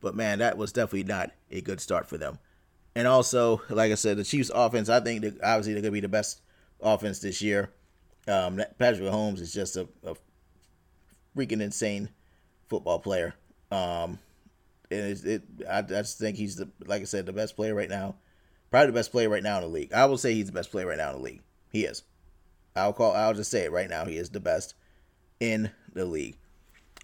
but 0.00 0.14
man, 0.14 0.38
that 0.40 0.56
was 0.56 0.72
definitely 0.72 1.04
not 1.04 1.30
a 1.50 1.60
good 1.60 1.80
start 1.80 2.08
for 2.08 2.18
them. 2.18 2.38
And 2.94 3.06
also, 3.06 3.62
like 3.70 3.92
I 3.92 3.94
said, 3.94 4.16
the 4.16 4.24
Chiefs' 4.24 4.50
offense, 4.54 4.88
I 4.88 5.00
think 5.00 5.24
obviously 5.42 5.72
they're 5.72 5.82
gonna 5.82 5.92
be 5.92 6.00
the 6.00 6.08
best 6.08 6.42
offense 6.80 7.20
this 7.20 7.40
year. 7.40 7.70
Um, 8.28 8.62
Patrick 8.78 9.08
Mahomes 9.08 9.40
is 9.40 9.54
just 9.54 9.76
a, 9.76 9.88
a 10.04 10.14
freaking 11.36 11.62
insane 11.62 12.10
football 12.70 13.00
player. 13.00 13.34
Um, 13.70 14.18
and 14.90 15.00
it, 15.00 15.24
it 15.24 15.42
I, 15.68 15.78
I, 15.78 15.82
just 15.82 16.18
think 16.18 16.36
he's 16.36 16.56
the 16.56 16.70
like 16.86 17.02
I 17.02 17.04
said 17.04 17.26
the 17.26 17.32
best 17.32 17.56
player 17.56 17.74
right 17.74 17.90
now, 17.90 18.14
probably 18.70 18.86
the 18.86 18.92
best 18.94 19.12
player 19.12 19.28
right 19.28 19.42
now 19.42 19.56
in 19.56 19.62
the 19.62 19.68
league. 19.68 19.92
I 19.92 20.06
will 20.06 20.16
say 20.16 20.32
he's 20.32 20.46
the 20.46 20.52
best 20.52 20.70
player 20.70 20.86
right 20.86 20.96
now 20.96 21.10
in 21.10 21.16
the 21.16 21.22
league. 21.22 21.42
He 21.70 21.84
is. 21.84 22.02
I'll 22.74 22.92
call. 22.92 23.12
I'll 23.12 23.34
just 23.34 23.50
say 23.50 23.64
it 23.64 23.72
right 23.72 23.90
now. 23.90 24.06
He 24.06 24.16
is 24.16 24.30
the 24.30 24.40
best 24.40 24.74
in 25.38 25.70
the 25.92 26.04
league. 26.04 26.36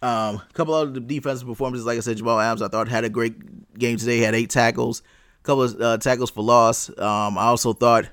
Um, 0.03 0.37
a 0.37 0.53
couple 0.53 0.75
of 0.75 0.95
the 0.95 1.01
defensive 1.01 1.49
performances, 1.49 1.87
like 1.87 1.97
I 1.97 2.01
said, 2.01 2.17
Jamal 2.17 2.39
Adams, 2.39 2.63
I 2.63 2.69
thought 2.69 2.89
had 2.89 3.05
a 3.05 3.09
great 3.09 3.79
game 3.79 3.97
today. 3.97 4.19
He 4.19 4.23
had 4.23 4.35
eight 4.35 4.51
tackles, 4.51 5.03
a 5.41 5.45
couple 5.45 5.63
of 5.63 5.81
uh, 5.81 5.99
tackles 5.99 6.31
for 6.31 6.43
loss. 6.43 6.89
Um, 6.91 7.39
I 7.39 7.45
also 7.45 7.73
thought 7.73 8.07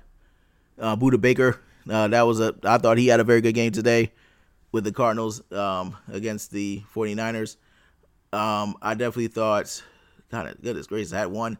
uh, 0.80 0.96
Budda 0.96 1.20
Baker, 1.20 1.60
uh, 1.90 2.08
that 2.08 2.24
was 2.24 2.40
a. 2.40 2.56
I 2.64 2.78
thought 2.78 2.98
he 2.98 3.08
had 3.08 3.20
a 3.20 3.24
very 3.24 3.42
good 3.42 3.54
game 3.54 3.72
today 3.72 4.12
with 4.74 4.84
the 4.84 4.92
Cardinals 4.92 5.42
um, 5.54 5.96
against 6.12 6.52
the 6.52 6.82
49ers. 6.94 7.56
Um, 8.34 8.76
I 8.82 8.96
definitely 8.96 9.28
thought, 9.28 9.82
God, 10.30 10.58
goodness 10.62 10.88
gracious, 10.88 11.14
I 11.14 11.20
had 11.20 11.28
one 11.28 11.58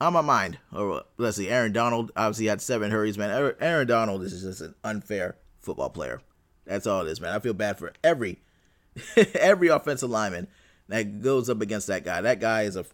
on 0.00 0.14
my 0.14 0.22
mind. 0.22 0.58
Or 0.72 1.02
let's 1.18 1.36
see, 1.36 1.48
Aaron 1.48 1.72
Donald 1.72 2.10
obviously 2.16 2.46
had 2.46 2.60
seven 2.60 2.90
hurries, 2.90 3.16
man. 3.16 3.54
Aaron 3.60 3.86
Donald 3.86 4.22
is 4.22 4.42
just 4.42 4.62
an 4.62 4.74
unfair 4.82 5.36
football 5.60 5.90
player. 5.90 6.22
That's 6.66 6.86
all 6.86 7.02
it 7.06 7.10
is, 7.10 7.20
man. 7.20 7.36
I 7.36 7.38
feel 7.38 7.52
bad 7.52 7.78
for 7.78 7.92
every 8.02 8.40
every 9.34 9.68
offensive 9.68 10.08
lineman 10.08 10.48
that 10.88 11.20
goes 11.20 11.50
up 11.50 11.60
against 11.60 11.88
that 11.88 12.04
guy. 12.04 12.22
That 12.22 12.40
guy 12.40 12.62
is 12.62 12.76
a 12.76 12.86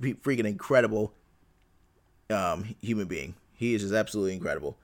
freaking 0.00 0.46
incredible 0.46 1.12
um, 2.30 2.76
human 2.80 3.08
being. 3.08 3.34
He 3.54 3.74
is 3.74 3.82
just 3.82 3.94
absolutely 3.94 4.34
incredible. 4.34 4.76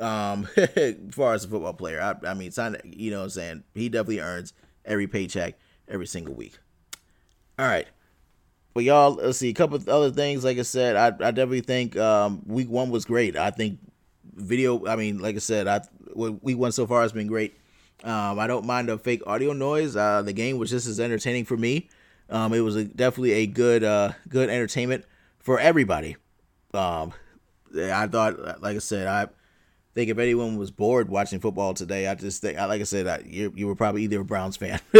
Um, 0.00 0.48
as 0.56 0.96
far 1.10 1.34
as 1.34 1.44
a 1.44 1.48
football 1.48 1.74
player, 1.74 2.00
I, 2.00 2.28
I 2.28 2.34
mean, 2.34 2.52
you 2.84 3.10
know 3.10 3.18
what 3.18 3.24
I'm 3.24 3.30
saying? 3.30 3.64
He 3.74 3.88
definitely 3.88 4.20
earns 4.20 4.52
every 4.84 5.06
paycheck 5.06 5.58
every 5.88 6.06
single 6.06 6.34
week. 6.34 6.58
All 7.58 7.66
right. 7.66 7.86
But 8.74 8.84
y'all, 8.84 9.12
let's 9.14 9.38
see 9.38 9.50
a 9.50 9.54
couple 9.54 9.76
of 9.76 9.88
other 9.88 10.10
things. 10.10 10.44
Like 10.44 10.58
I 10.58 10.62
said, 10.62 10.96
I, 10.96 11.08
I 11.08 11.30
definitely 11.30 11.60
think 11.60 11.96
um, 11.96 12.42
week 12.46 12.70
one 12.70 12.90
was 12.90 13.04
great. 13.04 13.36
I 13.36 13.50
think 13.50 13.78
video. 14.34 14.86
I 14.86 14.96
mean, 14.96 15.18
like 15.18 15.36
I 15.36 15.40
said, 15.40 15.68
I 15.68 15.82
week 16.14 16.56
one 16.56 16.72
so 16.72 16.86
far 16.86 17.02
has 17.02 17.12
been 17.12 17.26
great. 17.26 17.54
Um, 18.02 18.38
I 18.38 18.46
don't 18.46 18.66
mind 18.66 18.88
the 18.88 18.98
fake 18.98 19.22
audio 19.26 19.52
noise. 19.52 19.94
Uh, 19.94 20.22
the 20.22 20.32
game 20.32 20.58
was 20.58 20.70
just 20.70 20.86
as 20.86 20.98
entertaining 20.98 21.44
for 21.44 21.56
me. 21.56 21.88
Um, 22.30 22.54
it 22.54 22.60
was 22.60 22.76
a, 22.76 22.84
definitely 22.84 23.32
a 23.32 23.46
good 23.46 23.84
uh, 23.84 24.12
good 24.28 24.48
entertainment 24.48 25.04
for 25.38 25.60
everybody. 25.60 26.16
Um, 26.72 27.12
I 27.76 28.06
thought, 28.06 28.62
like 28.62 28.76
I 28.76 28.80
said, 28.80 29.06
I 29.06 29.28
think 29.94 30.10
if 30.10 30.18
anyone 30.18 30.56
was 30.56 30.70
bored 30.70 31.08
watching 31.08 31.40
football 31.40 31.74
today, 31.74 32.06
I 32.06 32.14
just 32.14 32.40
think, 32.40 32.58
like 32.58 32.80
I 32.80 32.84
said, 32.84 33.06
I, 33.06 33.22
you, 33.26 33.52
you 33.54 33.66
were 33.66 33.74
probably 33.74 34.02
either 34.04 34.20
a 34.20 34.24
Browns 34.24 34.56
fan 34.56 34.80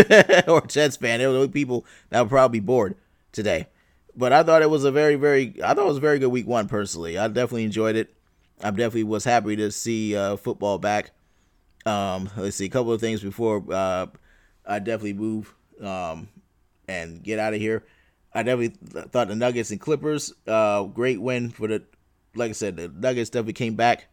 or 0.46 0.58
a 0.58 0.66
Jets 0.66 0.96
fan. 0.96 1.20
There 1.20 1.30
were 1.30 1.48
people 1.48 1.86
that 2.10 2.20
would 2.20 2.28
probably 2.28 2.60
bored 2.60 2.96
today. 3.32 3.68
But 4.14 4.32
I 4.32 4.42
thought 4.42 4.60
it 4.60 4.68
was 4.68 4.84
a 4.84 4.92
very, 4.92 5.14
very, 5.14 5.54
I 5.64 5.68
thought 5.68 5.86
it 5.86 5.88
was 5.88 5.96
a 5.96 6.00
very 6.00 6.18
good 6.18 6.28
week 6.28 6.46
one 6.46 6.68
personally. 6.68 7.16
I 7.16 7.28
definitely 7.28 7.64
enjoyed 7.64 7.96
it. 7.96 8.14
I 8.62 8.70
definitely 8.70 9.04
was 9.04 9.24
happy 9.24 9.56
to 9.56 9.70
see 9.72 10.14
uh, 10.14 10.36
football 10.36 10.78
back. 10.78 11.12
Um, 11.86 12.28
let's 12.36 12.56
see, 12.56 12.66
a 12.66 12.70
couple 12.70 12.92
of 12.92 13.00
things 13.00 13.22
before 13.22 13.64
uh, 13.72 14.06
I 14.66 14.78
definitely 14.78 15.14
move 15.14 15.54
um, 15.80 16.28
and 16.86 17.22
get 17.22 17.38
out 17.38 17.54
of 17.54 17.60
here. 17.60 17.84
I 18.34 18.42
definitely 18.42 18.76
thought 19.10 19.28
the 19.28 19.34
Nuggets 19.34 19.70
and 19.70 19.80
Clippers, 19.80 20.32
uh, 20.46 20.84
great 20.84 21.20
win 21.20 21.50
for 21.50 21.66
the, 21.66 21.82
like 22.34 22.50
I 22.50 22.52
said, 22.52 22.76
the 22.76 22.88
Nuggets 22.88 23.30
definitely 23.30 23.54
came 23.54 23.74
back 23.74 24.06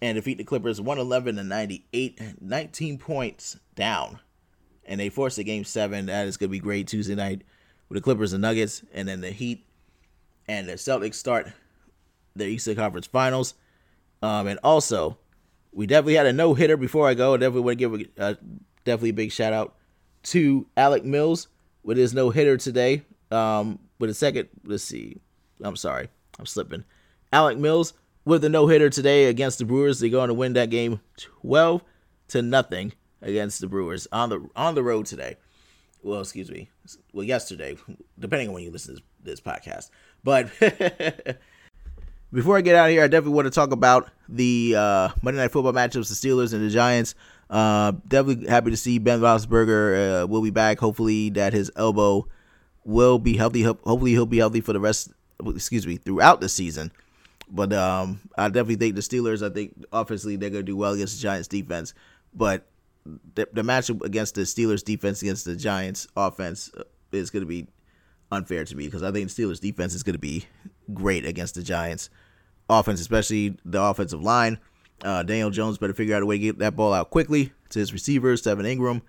and 0.00 0.16
defeat 0.16 0.38
the 0.38 0.44
Clippers 0.44 0.80
111 0.80 1.36
to 1.36 1.44
98, 1.44 2.20
19 2.40 2.98
points 2.98 3.58
down. 3.74 4.20
And 4.84 5.00
they 5.00 5.08
force 5.08 5.36
the 5.36 5.44
game 5.44 5.64
seven. 5.64 6.06
That 6.06 6.26
is 6.26 6.36
going 6.36 6.50
to 6.50 6.52
be 6.52 6.58
great 6.58 6.88
Tuesday 6.88 7.14
night 7.14 7.42
with 7.88 7.96
the 7.96 8.02
Clippers 8.02 8.32
and 8.32 8.42
Nuggets. 8.42 8.82
And 8.92 9.08
then 9.08 9.20
the 9.20 9.30
Heat 9.30 9.66
and 10.46 10.68
the 10.68 10.74
Celtics 10.74 11.14
start 11.14 11.50
their 12.36 12.48
Eastern 12.48 12.76
Conference 12.76 13.06
Finals. 13.06 13.54
Um, 14.22 14.46
and 14.46 14.58
also, 14.62 15.18
we 15.72 15.86
definitely 15.86 16.14
had 16.14 16.26
a 16.26 16.32
no 16.32 16.54
hitter 16.54 16.76
before 16.76 17.08
I 17.08 17.14
go. 17.14 17.34
I 17.34 17.38
definitely 17.38 17.60
want 17.62 17.78
to 17.78 17.88
give 17.88 17.94
a, 17.94 18.30
a 18.30 18.38
definitely 18.84 19.10
a 19.10 19.14
big 19.14 19.32
shout 19.32 19.52
out 19.52 19.74
to 20.24 20.66
Alec 20.76 21.04
Mills 21.04 21.48
with 21.82 21.96
his 21.96 22.14
no 22.14 22.30
hitter 22.30 22.56
today. 22.56 23.02
Um, 23.30 23.78
with 23.98 24.10
a 24.10 24.14
second, 24.14 24.48
let's 24.64 24.84
see. 24.84 25.20
I'm 25.62 25.76
sorry, 25.76 26.08
I'm 26.38 26.46
slipping. 26.46 26.84
Alec 27.32 27.58
Mills 27.58 27.94
with 28.24 28.42
the 28.42 28.48
no 28.48 28.66
hitter 28.66 28.90
today 28.90 29.26
against 29.26 29.58
the 29.58 29.64
Brewers. 29.64 30.00
They're 30.00 30.10
going 30.10 30.28
to 30.28 30.34
win 30.34 30.54
that 30.54 30.70
game 30.70 31.00
12 31.42 31.82
to 32.28 32.42
nothing 32.42 32.92
against 33.22 33.60
the 33.60 33.66
Brewers 33.66 34.06
on 34.12 34.28
the 34.30 34.48
on 34.56 34.74
the 34.74 34.82
road 34.82 35.06
today. 35.06 35.36
Well, 36.02 36.20
excuse 36.20 36.50
me. 36.50 36.70
Well, 37.12 37.24
yesterday, 37.24 37.76
depending 38.18 38.48
on 38.48 38.54
when 38.54 38.62
you 38.62 38.70
listen 38.70 38.96
to 38.96 39.02
this, 39.22 39.38
this 39.38 39.40
podcast. 39.40 39.90
But 40.22 40.50
before 42.32 42.58
I 42.58 42.60
get 42.60 42.76
out 42.76 42.86
of 42.86 42.90
here, 42.90 43.02
I 43.02 43.08
definitely 43.08 43.34
want 43.34 43.46
to 43.46 43.50
talk 43.50 43.72
about 43.72 44.10
the 44.28 44.74
uh, 44.76 45.08
Monday 45.22 45.40
Night 45.40 45.50
Football 45.50 45.72
matchups: 45.72 46.08
the 46.08 46.28
Steelers 46.28 46.52
and 46.52 46.62
the 46.62 46.70
Giants. 46.70 47.14
Uh, 47.48 47.92
definitely 48.06 48.48
happy 48.48 48.70
to 48.70 48.76
see 48.76 48.98
Ben 48.98 49.20
Roethlisberger 49.20 50.24
uh, 50.24 50.26
will 50.26 50.42
be 50.42 50.50
back. 50.50 50.78
Hopefully, 50.78 51.30
that 51.30 51.52
his 51.52 51.70
elbow 51.76 52.26
will 52.84 53.18
be 53.18 53.36
healthy. 53.36 53.62
Hopefully, 53.62 54.10
he'll 54.10 54.26
be 54.26 54.38
healthy 54.38 54.60
for 54.60 54.72
the 54.72 54.80
rest. 54.80 55.12
Excuse 55.46 55.86
me, 55.86 55.96
throughout 55.96 56.40
the 56.40 56.48
season. 56.48 56.92
But 57.54 57.72
um, 57.72 58.20
I 58.36 58.48
definitely 58.48 58.76
think 58.76 58.96
the 58.96 59.00
Steelers. 59.00 59.48
I 59.48 59.54
think 59.54 59.84
obviously 59.92 60.34
they're 60.34 60.50
gonna 60.50 60.64
do 60.64 60.76
well 60.76 60.92
against 60.92 61.16
the 61.16 61.22
Giants 61.22 61.46
defense. 61.46 61.94
But 62.34 62.66
the, 63.06 63.48
the 63.52 63.62
matchup 63.62 64.02
against 64.02 64.34
the 64.34 64.40
Steelers 64.42 64.82
defense 64.82 65.22
against 65.22 65.44
the 65.44 65.54
Giants 65.54 66.08
offense 66.16 66.72
uh, 66.76 66.82
is 67.12 67.30
gonna 67.30 67.46
be 67.46 67.68
unfair 68.32 68.64
to 68.64 68.76
me 68.76 68.86
because 68.86 69.04
I 69.04 69.12
think 69.12 69.30
the 69.30 69.42
Steelers 69.42 69.60
defense 69.60 69.94
is 69.94 70.02
gonna 70.02 70.18
be 70.18 70.46
great 70.92 71.24
against 71.24 71.54
the 71.54 71.62
Giants 71.62 72.10
offense, 72.68 73.00
especially 73.00 73.56
the 73.64 73.80
offensive 73.80 74.20
line. 74.20 74.58
Uh, 75.04 75.22
Daniel 75.22 75.50
Jones 75.50 75.78
better 75.78 75.94
figure 75.94 76.16
out 76.16 76.22
a 76.22 76.26
way 76.26 76.38
to 76.38 76.42
get 76.42 76.58
that 76.58 76.74
ball 76.74 76.92
out 76.92 77.10
quickly 77.10 77.52
to 77.70 77.78
his 77.78 77.92
receivers, 77.92 78.44
Evan 78.48 78.66
Engram, 78.66 79.00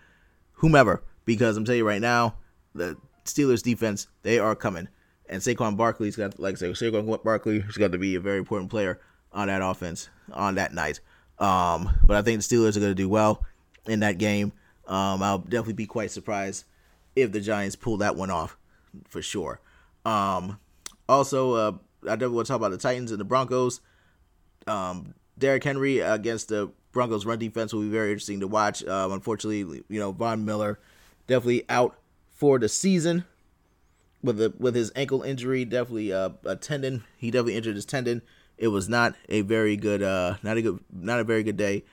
whomever. 0.54 1.04
Because 1.26 1.58
I'm 1.58 1.66
telling 1.66 1.80
you 1.80 1.88
right 1.88 2.02
now, 2.02 2.36
the 2.76 2.96
Steelers 3.24 3.64
defense, 3.64 4.08
they 4.22 4.38
are 4.38 4.56
coming. 4.56 4.88
And 5.30 5.42
Saquon 5.42 5.76
Barkley's 5.76 6.16
got, 6.16 6.40
like 6.40 6.56
I 6.56 6.58
said, 6.58 6.72
Saquon 6.72 7.24
Barkley 7.24 7.60
has 7.62 7.78
got 7.78 7.92
to 7.92 7.98
be 7.98 8.16
a 8.16 8.20
very 8.20 8.38
important 8.38 8.70
player 8.70 9.00
on 9.32 9.48
that 9.48 9.62
offense 9.62 10.10
on 10.32 10.56
that 10.56 10.74
night. 10.74 11.00
Um, 11.40 11.90
but 12.06 12.16
I 12.16 12.22
think 12.22 12.42
the 12.42 12.56
Steelers 12.56 12.78
are 12.78 12.80
going 12.80 12.92
to 12.92 12.96
do 12.96 13.10
well 13.10 13.44
in 13.86 14.00
that 14.02 14.18
game. 14.18 14.54
Um, 14.88 15.22
I'll 15.24 15.40
definitely 15.40 15.74
be 15.74 15.88
quite 15.88 16.12
surprised 16.12 16.66
if 17.16 17.32
the 17.32 17.42
Giants 17.42 17.76
pull 17.76 17.98
that 17.98 18.16
one 18.16 18.30
off 18.30 18.58
for 19.10 19.22
sure. 19.22 19.60
Um, 20.06 20.60
also, 21.10 21.54
uh, 21.54 21.72
I 22.04 22.16
definitely 22.16 22.36
want 22.36 22.48
to 22.48 22.54
talk 22.54 22.58
about 22.58 22.72
the 22.72 22.78
Titans 22.78 23.12
and 23.12 23.20
the 23.20 23.26
Broncos. 23.26 23.82
Um, 24.68 25.16
Derrick 25.38 25.64
Henry 25.64 26.00
against 26.00 26.50
the 26.50 26.72
Broncos 26.92 27.26
run 27.26 27.40
defense 27.40 27.74
will 27.74 27.82
be 27.82 27.90
very 27.90 28.12
interesting 28.12 28.40
to 28.40 28.48
watch. 28.48 28.84
Um, 28.86 29.12
unfortunately, 29.12 29.84
you 29.90 30.00
know, 30.00 30.12
Von 30.12 30.46
Miller 30.46 30.80
definitely 31.28 31.66
out 31.68 31.98
for 32.32 32.60
the 32.60 32.70
season 32.70 33.26
with 34.26 34.38
the 34.38 34.54
with 34.58 34.76
his 34.76 34.92
ankle 34.96 35.22
injury, 35.22 35.66
definitely 35.66 36.12
uh, 36.12 36.32
a 36.46 36.56
tendon. 36.56 37.04
He 37.18 37.32
definitely 37.32 37.56
injured 37.56 37.76
his 37.76 37.86
tendon. 37.86 38.22
It 38.58 38.70
was 38.70 38.88
not 38.88 39.16
a 39.28 39.42
very 39.42 39.76
good, 39.76 40.02
uh, 40.02 40.36
not 40.42 40.58
a 40.58 40.62
good, 40.62 40.80
not 40.92 41.20
a 41.20 41.24
very 41.24 41.44
good 41.44 41.58
day 41.58 41.84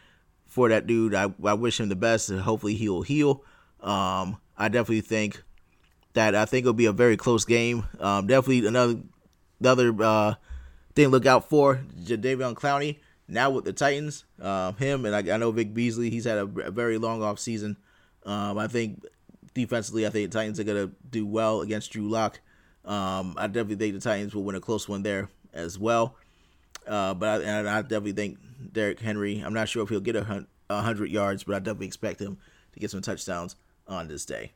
for 0.47 0.69
that 0.69 0.87
dude. 0.87 1.15
I, 1.15 1.33
I 1.45 1.55
wish 1.55 1.81
him 1.81 1.89
the 1.89 1.97
best, 1.97 2.29
and 2.31 2.41
hopefully 2.41 2.75
he 2.75 2.89
will 2.89 3.03
heal. 3.03 3.45
Um, 3.81 4.39
I 4.57 4.69
definitely 4.69 5.01
think 5.01 5.43
that 6.13 6.35
I 6.35 6.45
think 6.45 6.65
it'll 6.65 6.73
be 6.73 6.87
a 6.87 6.93
very 6.93 7.17
close 7.17 7.45
game. 7.45 7.87
Um, 7.99 8.27
definitely 8.27 8.67
another 8.67 9.01
another 9.61 9.95
uh, 10.03 10.35
thing 10.95 11.07
to 11.07 11.09
look 11.09 11.27
out 11.27 11.49
for. 11.49 11.81
Jadeveon 12.05 12.55
Clowney 12.55 12.99
now 13.29 13.51
with 13.51 13.65
the 13.65 13.73
Titans. 13.73 14.25
Uh, 14.41 14.73
him 14.73 15.05
and 15.05 15.15
I, 15.15 15.35
I, 15.35 15.37
know 15.39 15.51
Vic 15.51 15.75
Beasley. 15.75 16.11
He's 16.11 16.25
had 16.25 16.39
a, 16.39 16.45
a 16.67 16.71
very 16.71 16.99
long 16.99 17.23
off 17.23 17.39
season. 17.39 17.77
Um, 18.25 18.59
I 18.59 18.69
think 18.69 19.05
defensively, 19.55 20.07
I 20.07 20.11
think 20.11 20.31
the 20.31 20.39
Titans 20.39 20.61
are 20.61 20.65
gonna 20.65 20.91
do 21.11 21.27
well 21.27 21.61
against 21.61 21.93
Drew 21.93 22.09
Lock. 22.09 22.41
Um, 22.85 23.35
I 23.37 23.47
definitely 23.47 23.77
think 23.77 23.95
the 23.95 24.01
Titans 24.01 24.35
will 24.35 24.45
win 24.45 24.57
a 24.57 24.61
close 24.61 24.89
one 24.89 25.03
there 25.03 25.29
as 25.53 25.79
well. 25.79 26.17
Uh, 26.87 27.15
but 27.15 27.45
I, 27.45 27.61
I 27.61 27.83
definitely 27.83 28.13
think 28.13 28.39
Derrick 28.73 29.01
Henry. 29.01 29.41
I'm 29.41 29.55
not 29.55 29.69
sure 29.69 29.83
if 29.83 29.89
he'll 29.89 30.01
get 30.01 30.17
a, 30.17 30.47
hundred 30.71 31.11
yards, 31.11 31.45
but 31.45 31.55
I 31.55 31.59
definitely 31.59 31.87
expect 31.87 32.21
him 32.21 32.39
to 32.73 32.81
get 32.81 32.91
some 32.91 33.03
touchdowns 33.03 33.57
on 33.87 34.09
this 34.09 34.25
day. 34.25 34.53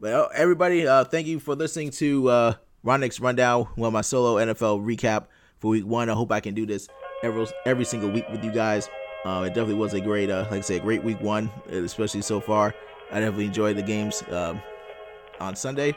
But 0.00 0.12
uh, 0.12 0.28
everybody, 0.34 0.86
uh, 0.86 1.04
thank 1.04 1.26
you 1.26 1.40
for 1.40 1.54
listening 1.54 1.90
to 1.92 2.28
uh, 2.28 2.54
Ronnick's 2.84 3.20
rundown. 3.20 3.68
Well, 3.76 3.90
my 3.90 4.00
solo 4.00 4.36
NFL 4.36 4.84
recap 4.84 5.26
for 5.58 5.68
Week 5.68 5.86
One. 5.86 6.08
I 6.08 6.14
hope 6.14 6.30
I 6.30 6.40
can 6.40 6.54
do 6.54 6.66
this 6.66 6.88
every 7.22 7.46
every 7.66 7.84
single 7.84 8.10
week 8.10 8.28
with 8.30 8.44
you 8.44 8.52
guys. 8.52 8.88
Uh, 9.24 9.44
it 9.46 9.50
definitely 9.50 9.74
was 9.74 9.94
a 9.94 10.00
great, 10.00 10.28
uh, 10.30 10.46
like 10.50 10.58
I 10.58 10.60
said, 10.60 10.82
great 10.82 11.02
Week 11.02 11.20
One, 11.20 11.50
especially 11.68 12.22
so 12.22 12.40
far. 12.40 12.74
I 13.14 13.20
definitely 13.20 13.46
enjoyed 13.46 13.76
the 13.76 13.82
games 13.82 14.24
um, 14.30 14.60
on 15.40 15.54
Sunday. 15.54 15.94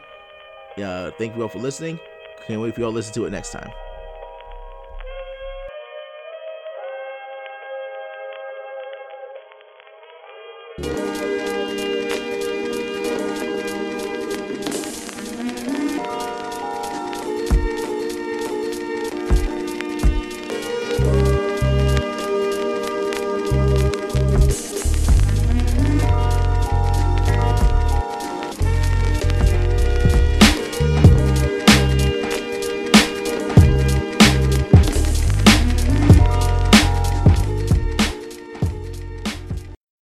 Uh, 0.78 1.10
thank 1.18 1.36
you 1.36 1.42
all 1.42 1.50
for 1.50 1.58
listening. 1.58 2.00
Can't 2.46 2.62
wait 2.62 2.76
for 2.76 2.82
y'all 2.82 2.92
to 2.92 2.96
listen 2.96 3.14
to 3.16 3.26
it 3.26 3.32
next 3.32 3.52
time. 3.52 3.72